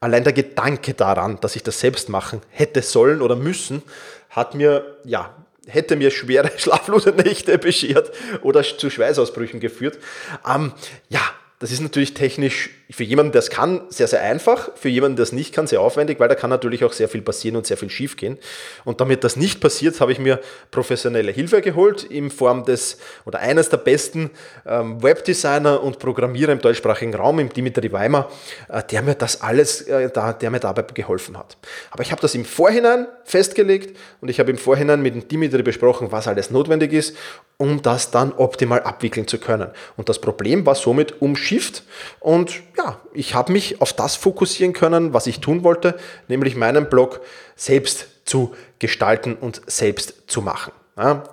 allein 0.00 0.24
der 0.24 0.32
Gedanke 0.32 0.94
daran, 0.94 1.40
dass 1.40 1.56
ich 1.56 1.62
das 1.62 1.80
selbst 1.80 2.08
machen 2.08 2.40
hätte 2.50 2.82
sollen 2.82 3.20
oder 3.20 3.36
müssen, 3.36 3.82
hat 4.30 4.54
mir, 4.54 4.98
ja, 5.04 5.34
hätte 5.66 5.96
mir 5.96 6.10
schwere 6.10 6.50
schlaflose 6.56 7.10
Nächte 7.10 7.58
beschert 7.58 8.12
oder 8.42 8.62
zu 8.62 8.90
Schweißausbrüchen 8.90 9.60
geführt. 9.60 9.98
Ähm, 10.46 10.72
ja, 11.08 11.20
das 11.60 11.72
ist 11.72 11.80
natürlich 11.80 12.14
technisch 12.14 12.70
für 12.88 13.02
jemanden, 13.02 13.32
der 13.32 13.40
es 13.40 13.50
kann, 13.50 13.82
sehr, 13.88 14.06
sehr 14.06 14.22
einfach. 14.22 14.70
Für 14.76 14.88
jemanden, 14.88 15.16
der 15.16 15.24
es 15.24 15.32
nicht 15.32 15.52
kann, 15.52 15.66
sehr 15.66 15.80
aufwendig, 15.80 16.20
weil 16.20 16.28
da 16.28 16.36
kann 16.36 16.50
natürlich 16.50 16.84
auch 16.84 16.92
sehr 16.92 17.08
viel 17.08 17.20
passieren 17.20 17.56
und 17.56 17.66
sehr 17.66 17.76
viel 17.76 17.90
schief 17.90 18.16
gehen. 18.16 18.38
Und 18.84 19.00
damit 19.00 19.24
das 19.24 19.34
nicht 19.34 19.60
passiert, 19.60 20.00
habe 20.00 20.12
ich 20.12 20.20
mir 20.20 20.40
professionelle 20.70 21.32
Hilfe 21.32 21.60
geholt 21.60 22.04
in 22.04 22.30
Form 22.30 22.64
des 22.64 22.98
oder 23.24 23.40
eines 23.40 23.70
der 23.70 23.78
besten 23.78 24.30
ähm, 24.66 25.02
Webdesigner 25.02 25.82
und 25.82 25.98
Programmierer 25.98 26.52
im 26.52 26.60
deutschsprachigen 26.60 27.14
Raum, 27.14 27.40
im 27.40 27.52
Dimitri 27.52 27.90
Weimer, 27.90 28.30
äh, 28.68 28.80
der 28.84 29.02
mir 29.02 29.16
das 29.16 29.40
alles, 29.40 29.82
äh, 29.82 30.10
da, 30.10 30.32
der 30.32 30.50
mir 30.50 30.60
dabei 30.60 30.82
geholfen 30.94 31.36
hat. 31.36 31.56
Aber 31.90 32.04
ich 32.04 32.12
habe 32.12 32.22
das 32.22 32.36
im 32.36 32.44
Vorhinein 32.44 33.08
festgelegt 33.24 33.96
und 34.20 34.28
ich 34.28 34.38
habe 34.38 34.52
im 34.52 34.58
Vorhinein 34.58 35.02
mit 35.02 35.14
dem 35.14 35.26
Dimitri 35.26 35.64
besprochen, 35.64 36.12
was 36.12 36.28
alles 36.28 36.52
notwendig 36.52 36.92
ist, 36.92 37.16
um 37.58 37.82
das 37.82 38.10
dann 38.10 38.32
optimal 38.32 38.82
abwickeln 38.82 39.26
zu 39.26 39.38
können. 39.38 39.70
Und 39.96 40.08
das 40.08 40.20
Problem 40.20 40.64
war 40.64 40.76
somit 40.76 41.20
umschifft 41.20 41.82
und 42.20 42.62
ja, 42.76 42.98
ich 43.12 43.34
habe 43.34 43.52
mich 43.52 43.82
auf 43.82 43.92
das 43.92 44.16
fokussieren 44.16 44.72
können, 44.72 45.12
was 45.12 45.26
ich 45.26 45.40
tun 45.40 45.64
wollte, 45.64 45.98
nämlich 46.28 46.56
meinen 46.56 46.88
Blog 46.88 47.20
selbst 47.56 48.06
zu 48.24 48.54
gestalten 48.78 49.34
und 49.34 49.60
selbst 49.66 50.22
zu 50.28 50.40
machen. 50.40 50.72
Ja. 50.96 51.24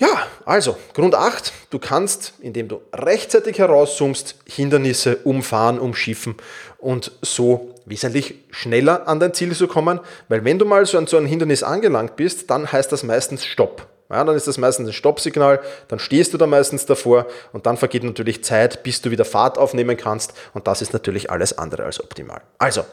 Ja, 0.00 0.28
also 0.44 0.76
Grund 0.94 1.16
8, 1.16 1.52
du 1.70 1.80
kannst, 1.80 2.34
indem 2.40 2.68
du 2.68 2.80
rechtzeitig 2.92 3.58
herauszoomst, 3.58 4.36
Hindernisse 4.46 5.16
umfahren, 5.24 5.80
umschiffen 5.80 6.36
und 6.78 7.10
so 7.20 7.74
wesentlich 7.84 8.36
schneller 8.50 9.08
an 9.08 9.18
dein 9.18 9.34
Ziel 9.34 9.56
zu 9.56 9.66
kommen, 9.66 9.98
weil 10.28 10.44
wenn 10.44 10.60
du 10.60 10.66
mal 10.66 10.86
so 10.86 10.98
an 10.98 11.08
so 11.08 11.16
ein 11.16 11.26
Hindernis 11.26 11.64
angelangt 11.64 12.14
bist, 12.14 12.48
dann 12.48 12.70
heißt 12.70 12.92
das 12.92 13.02
meistens 13.02 13.44
Stopp. 13.44 13.88
Ja, 14.10 14.24
dann 14.24 14.34
ist 14.34 14.46
das 14.46 14.56
meistens 14.56 14.88
ein 14.88 14.92
Stoppsignal, 14.94 15.60
dann 15.88 15.98
stehst 15.98 16.32
du 16.32 16.38
da 16.38 16.46
meistens 16.46 16.86
davor 16.86 17.26
und 17.52 17.66
dann 17.66 17.76
vergeht 17.76 18.04
natürlich 18.04 18.42
Zeit, 18.42 18.82
bis 18.82 19.02
du 19.02 19.10
wieder 19.10 19.26
Fahrt 19.26 19.58
aufnehmen 19.58 19.96
kannst 19.98 20.32
und 20.54 20.66
das 20.66 20.80
ist 20.80 20.94
natürlich 20.94 21.30
alles 21.30 21.58
andere 21.58 21.84
als 21.84 22.02
optimal. 22.02 22.40
Also, 22.56 22.84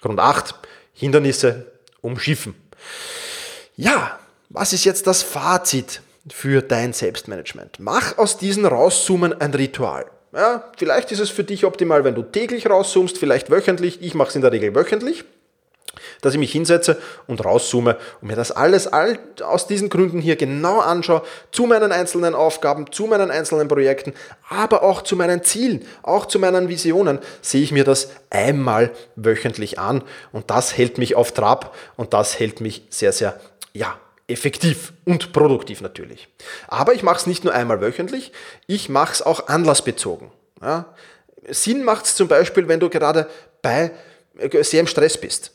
Grund 0.00 0.18
8, 0.18 0.54
Hindernisse 0.92 1.66
umschiffen. 2.00 2.56
Ja, 3.76 4.18
was 4.48 4.72
ist 4.72 4.84
jetzt 4.84 5.06
das 5.06 5.22
Fazit 5.22 6.02
für 6.28 6.60
dein 6.60 6.92
Selbstmanagement? 6.92 7.78
Mach 7.78 8.18
aus 8.18 8.36
diesen 8.36 8.66
Rauszoomen 8.66 9.40
ein 9.40 9.54
Ritual. 9.54 10.06
Ja, 10.32 10.72
vielleicht 10.76 11.12
ist 11.12 11.20
es 11.20 11.30
für 11.30 11.44
dich 11.44 11.64
optimal, 11.64 12.02
wenn 12.02 12.16
du 12.16 12.22
täglich 12.22 12.68
rauszoomst, 12.68 13.18
vielleicht 13.18 13.50
wöchentlich. 13.50 14.02
Ich 14.02 14.14
mache 14.14 14.30
es 14.30 14.34
in 14.34 14.42
der 14.42 14.50
Regel 14.50 14.74
wöchentlich 14.74 15.24
dass 16.24 16.34
ich 16.34 16.40
mich 16.40 16.52
hinsetze 16.52 16.96
und 17.26 17.44
rauszoome 17.44 17.98
und 18.20 18.28
mir 18.28 18.36
das 18.36 18.50
alles 18.50 18.86
all 18.86 19.18
aus 19.42 19.66
diesen 19.66 19.88
Gründen 19.88 20.20
hier 20.20 20.36
genau 20.36 20.80
anschaue, 20.80 21.22
zu 21.52 21.66
meinen 21.66 21.92
einzelnen 21.92 22.34
Aufgaben, 22.34 22.90
zu 22.92 23.06
meinen 23.06 23.30
einzelnen 23.30 23.68
Projekten, 23.68 24.14
aber 24.48 24.82
auch 24.82 25.02
zu 25.02 25.16
meinen 25.16 25.42
Zielen, 25.44 25.84
auch 26.02 26.26
zu 26.26 26.38
meinen 26.38 26.68
Visionen, 26.68 27.18
sehe 27.42 27.62
ich 27.62 27.72
mir 27.72 27.84
das 27.84 28.10
einmal 28.30 28.90
wöchentlich 29.16 29.78
an 29.78 30.02
und 30.32 30.50
das 30.50 30.76
hält 30.76 30.98
mich 30.98 31.14
auf 31.14 31.32
Trab 31.32 31.74
und 31.96 32.14
das 32.14 32.38
hält 32.38 32.60
mich 32.60 32.86
sehr, 32.88 33.12
sehr, 33.12 33.38
ja, 33.72 33.98
effektiv 34.26 34.94
und 35.04 35.32
produktiv 35.32 35.80
natürlich. 35.80 36.28
Aber 36.68 36.94
ich 36.94 37.02
mache 37.02 37.18
es 37.18 37.26
nicht 37.26 37.44
nur 37.44 37.52
einmal 37.52 37.80
wöchentlich, 37.80 38.32
ich 38.66 38.88
mache 38.88 39.12
es 39.12 39.22
auch 39.22 39.48
anlassbezogen. 39.48 40.30
Ja. 40.62 40.86
Sinn 41.48 41.84
macht 41.84 42.06
es 42.06 42.14
zum 42.14 42.28
Beispiel, 42.28 42.68
wenn 42.68 42.80
du 42.80 42.88
gerade 42.88 43.28
bei 43.60 43.90
äh, 44.38 44.62
sehr 44.62 44.80
im 44.80 44.86
Stress 44.86 45.18
bist. 45.18 45.53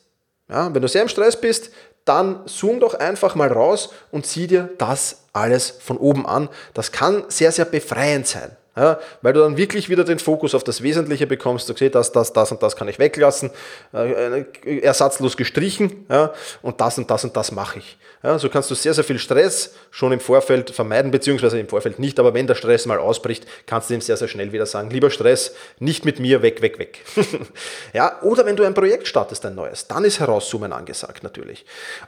Ja, 0.50 0.74
wenn 0.74 0.82
du 0.82 0.88
sehr 0.88 1.04
im 1.04 1.10
Stress 1.10 1.40
bist, 1.40 1.72
dann 2.06 2.42
zoom 2.46 2.80
doch 2.80 2.96
einfach 2.96 3.36
mal 3.36 3.52
raus 3.52 3.90
und 4.12 4.26
sieh 4.26 4.48
dir 4.48 4.70
das 4.78 5.26
alles 5.32 5.70
von 5.70 5.98
oben 5.98 6.26
an. 6.26 6.50
Das 6.74 6.92
kann 6.92 7.24
sehr, 7.28 7.52
sehr 7.52 7.66
befreiend 7.66 8.26
sein. 8.28 8.56
Ja, 8.80 8.98
weil 9.22 9.34
du 9.34 9.42
dann 9.42 9.58
wirklich 9.58 9.90
wieder 9.90 10.06
den 10.06 10.20
Fokus 10.20 10.56
auf 10.56 10.64
das 10.64 10.82
Wesentliche 10.82 11.28
bekommst. 11.28 11.68
Siehst, 11.68 11.94
das, 11.94 12.14
das, 12.14 12.32
das 12.32 12.52
und 12.54 12.64
das 12.64 12.78
kann 12.78 12.88
ich 12.88 12.98
weglassen, 12.98 13.52
äh, 13.94 14.80
ersatzlos 14.80 15.36
gestrichen 15.36 16.06
ja, 16.10 16.32
und 16.62 16.80
das 16.80 16.98
und 16.98 17.12
das 17.12 17.26
und 17.26 17.36
das 17.36 17.52
mache 17.52 17.80
ich. 17.80 17.98
Ja, 18.24 18.40
so 18.40 18.48
kannst 18.48 18.72
du 18.72 18.76
sehr, 18.76 18.94
sehr 18.94 19.04
viel 19.04 19.20
Stress 19.20 19.74
schon 19.92 20.14
im 20.14 20.22
Vorfeld 20.22 20.70
vermeiden, 20.70 21.12
beziehungsweise 21.12 21.60
im 21.60 21.68
Vorfeld 21.68 22.00
nicht, 22.00 22.22
aber 22.22 22.34
wenn 22.34 22.48
der 22.48 22.56
Stress 22.56 22.86
mal 22.86 23.00
ausbricht, 23.00 23.46
kannst 23.66 23.90
du 23.90 23.96
ihm 23.96 24.02
sehr, 24.02 24.16
sehr 24.16 24.30
schnell 24.30 24.54
wieder 24.54 24.66
sagen, 24.66 24.90
lieber 24.90 25.10
Stress, 25.10 25.54
nicht 25.80 26.06
mit 26.06 26.22
mir, 26.22 26.42
weg, 26.42 26.62
weg, 26.62 26.80
weg. 26.80 27.00
ja, 27.94 28.22
oder 28.22 28.46
wenn 28.46 28.56
du 28.56 28.64
ein 28.64 28.74
Projekt 28.74 29.10
startest, 29.10 29.46
ein 29.46 29.56
neues, 29.56 29.88
dann 29.88 30.06
ist 30.06 30.22
Herauszoomen 30.22 30.72
angesagt 30.72 31.22
natürlich. 31.22 31.66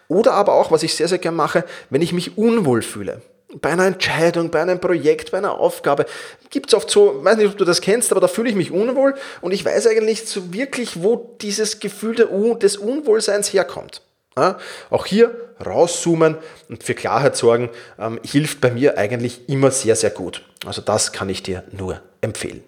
Oder 0.08 0.36
aber 0.36 0.54
auch, 0.54 0.72
was 0.72 0.84
ich 0.84 0.96
sehr, 0.96 1.10
sehr 1.10 1.18
gern 1.18 1.36
mache, 1.36 1.66
wenn 1.90 2.02
ich 2.02 2.14
mich 2.14 2.38
unwohl 2.38 2.82
fühle 2.82 3.22
bei 3.60 3.70
einer 3.70 3.86
Entscheidung, 3.86 4.50
bei 4.50 4.62
einem 4.62 4.80
Projekt, 4.80 5.32
bei 5.32 5.40
einer 5.40 5.60
Aufgabe 5.60 6.06
gibt 6.50 6.70
es 6.70 6.74
oft 6.74 6.90
so, 6.90 7.24
weiß 7.24 7.38
nicht, 7.38 7.48
ob 7.48 7.58
du 7.58 7.66
das 7.66 7.82
kennst, 7.82 8.12
aber 8.12 8.22
da 8.22 8.28
fühle 8.28 8.50
ich 8.50 8.56
mich 8.56 8.72
unwohl 8.72 9.16
und 9.42 9.52
ich 9.52 9.66
weiß 9.66 9.88
eigentlich 9.88 10.28
so 10.28 10.54
wirklich, 10.54 11.04
wo 11.04 11.36
dieses 11.42 11.80
Gefühl 11.80 12.16
des 12.16 12.78
Unwohlseins 12.78 13.52
herkommt. 13.54 14.02
Ja, 14.38 14.58
auch 14.90 15.06
hier 15.06 15.36
rauszoomen 15.66 16.38
und 16.70 16.84
für 16.84 16.94
Klarheit 16.94 17.36
sorgen 17.36 17.70
ähm, 18.00 18.18
hilft 18.24 18.62
bei 18.62 18.72
mir 18.72 18.98
eigentlich 18.98 19.50
immer 19.50 19.72
sehr, 19.72 19.98
sehr 19.98 20.12
gut. 20.12 20.46
Also 20.66 20.82
das 20.82 21.12
kann 21.12 21.28
ich 21.28 21.44
dir 21.44 21.64
nur 21.72 22.02
empfehlen. 22.22 22.64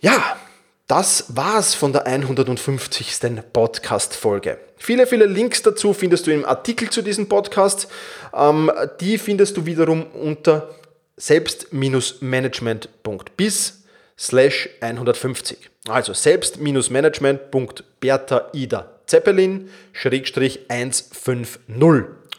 Ja, 0.00 0.36
das 0.86 1.36
war's 1.36 1.74
von 1.74 1.92
der 1.92 2.06
150. 2.06 3.42
Podcast-Folge. 3.52 4.58
Viele, 4.76 5.06
viele 5.06 5.26
Links 5.26 5.62
dazu 5.62 5.92
findest 5.94 6.26
du 6.26 6.32
im 6.32 6.44
Artikel 6.44 6.90
zu 6.90 7.02
diesem 7.02 7.28
Podcast. 7.28 7.86
Ähm, 8.34 8.72
die 9.00 9.18
findest 9.18 9.56
du 9.56 9.64
wiederum 9.64 10.04
unter 10.12 10.74
selbst-management.bis 11.16 13.84
slash 14.18 14.68
150. 14.80 15.70
Also 15.88 16.12
selbst-management.bertha 16.12 18.50
Ida 18.52 18.90
Zeppelin 19.06 19.70
Schrägstrich 19.92 20.66
150 20.68 21.60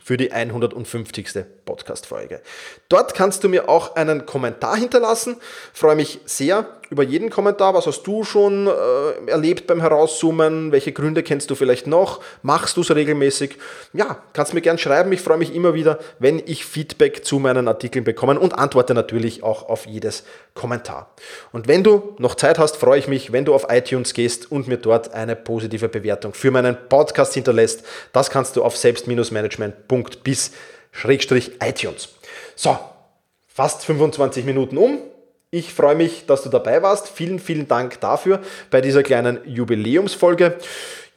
für 0.03 0.17
die 0.17 0.31
150. 0.31 1.45
Podcast-Folge. 1.65 2.41
Dort 2.89 3.13
kannst 3.13 3.43
du 3.43 3.49
mir 3.49 3.67
auch 3.67 3.95
einen 3.95 4.25
Kommentar 4.25 4.77
hinterlassen. 4.77 5.37
Freue 5.73 5.95
mich 5.95 6.19
sehr 6.25 6.67
über 6.89 7.03
jeden 7.03 7.29
Kommentar. 7.29 7.73
Was 7.73 7.87
hast 7.87 8.03
du 8.03 8.23
schon 8.23 8.67
äh, 8.67 9.29
erlebt 9.29 9.67
beim 9.67 9.81
Herauszoomen? 9.81 10.71
Welche 10.71 10.91
Gründe 10.91 11.23
kennst 11.23 11.49
du 11.49 11.55
vielleicht 11.55 11.87
noch? 11.87 12.21
Machst 12.41 12.77
du 12.77 12.81
es 12.81 12.93
regelmäßig? 12.93 13.57
Ja, 13.93 14.21
kannst 14.33 14.53
mir 14.53 14.61
gern 14.61 14.77
schreiben. 14.77 15.11
Ich 15.11 15.21
freue 15.21 15.37
mich 15.37 15.53
immer 15.53 15.73
wieder, 15.73 15.99
wenn 16.19 16.41
ich 16.45 16.65
Feedback 16.65 17.25
zu 17.25 17.39
meinen 17.39 17.67
Artikeln 17.67 18.05
bekomme 18.05 18.39
und 18.39 18.57
antworte 18.57 18.93
natürlich 18.93 19.43
auch 19.43 19.67
auf 19.67 19.85
jedes 19.85 20.23
Kommentar. 20.53 21.11
Und 21.51 21.67
wenn 21.67 21.83
du 21.83 22.15
noch 22.19 22.35
Zeit 22.35 22.59
hast, 22.59 22.77
freue 22.77 22.99
ich 22.99 23.07
mich, 23.07 23.31
wenn 23.31 23.45
du 23.45 23.53
auf 23.53 23.67
iTunes 23.69 24.13
gehst 24.13 24.51
und 24.51 24.67
mir 24.67 24.77
dort 24.77 25.13
eine 25.13 25.35
positive 25.35 25.89
Bewertung 25.89 26.33
für 26.33 26.51
meinen 26.51 26.77
Podcast 26.89 27.33
hinterlässt. 27.33 27.83
Das 28.13 28.29
kannst 28.29 28.55
du 28.55 28.63
auf 28.63 28.77
selbst-management.bis 28.77 30.51
iTunes. 31.61 32.09
So, 32.55 32.77
fast 33.47 33.85
25 33.85 34.45
Minuten 34.45 34.77
um. 34.77 34.99
Ich 35.51 35.73
freue 35.73 35.95
mich, 35.95 36.25
dass 36.25 36.43
du 36.43 36.49
dabei 36.49 36.81
warst. 36.81 37.07
Vielen, 37.07 37.39
vielen 37.39 37.67
Dank 37.67 37.99
dafür 38.01 38.41
bei 38.71 38.81
dieser 38.81 39.03
kleinen 39.03 39.39
Jubiläumsfolge. 39.45 40.57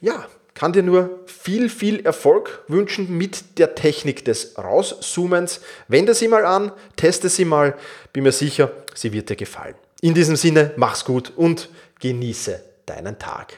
Ja, 0.01 0.25
kann 0.53 0.73
dir 0.73 0.83
nur 0.83 1.21
viel, 1.25 1.69
viel 1.69 2.05
Erfolg 2.05 2.63
wünschen 2.67 3.17
mit 3.17 3.57
der 3.59 3.75
Technik 3.75 4.25
des 4.25 4.57
Rauszoomens. 4.57 5.61
Wende 5.87 6.13
sie 6.13 6.27
mal 6.27 6.45
an, 6.45 6.71
teste 6.95 7.29
sie 7.29 7.45
mal. 7.45 7.75
Bin 8.13 8.23
mir 8.23 8.31
sicher, 8.31 8.71
sie 8.93 9.13
wird 9.13 9.29
dir 9.29 9.35
gefallen. 9.35 9.75
In 10.01 10.13
diesem 10.13 10.35
Sinne, 10.35 10.71
mach's 10.75 11.05
gut 11.05 11.31
und 11.35 11.69
genieße 11.99 12.63
deinen 12.85 13.19
Tag. 13.19 13.57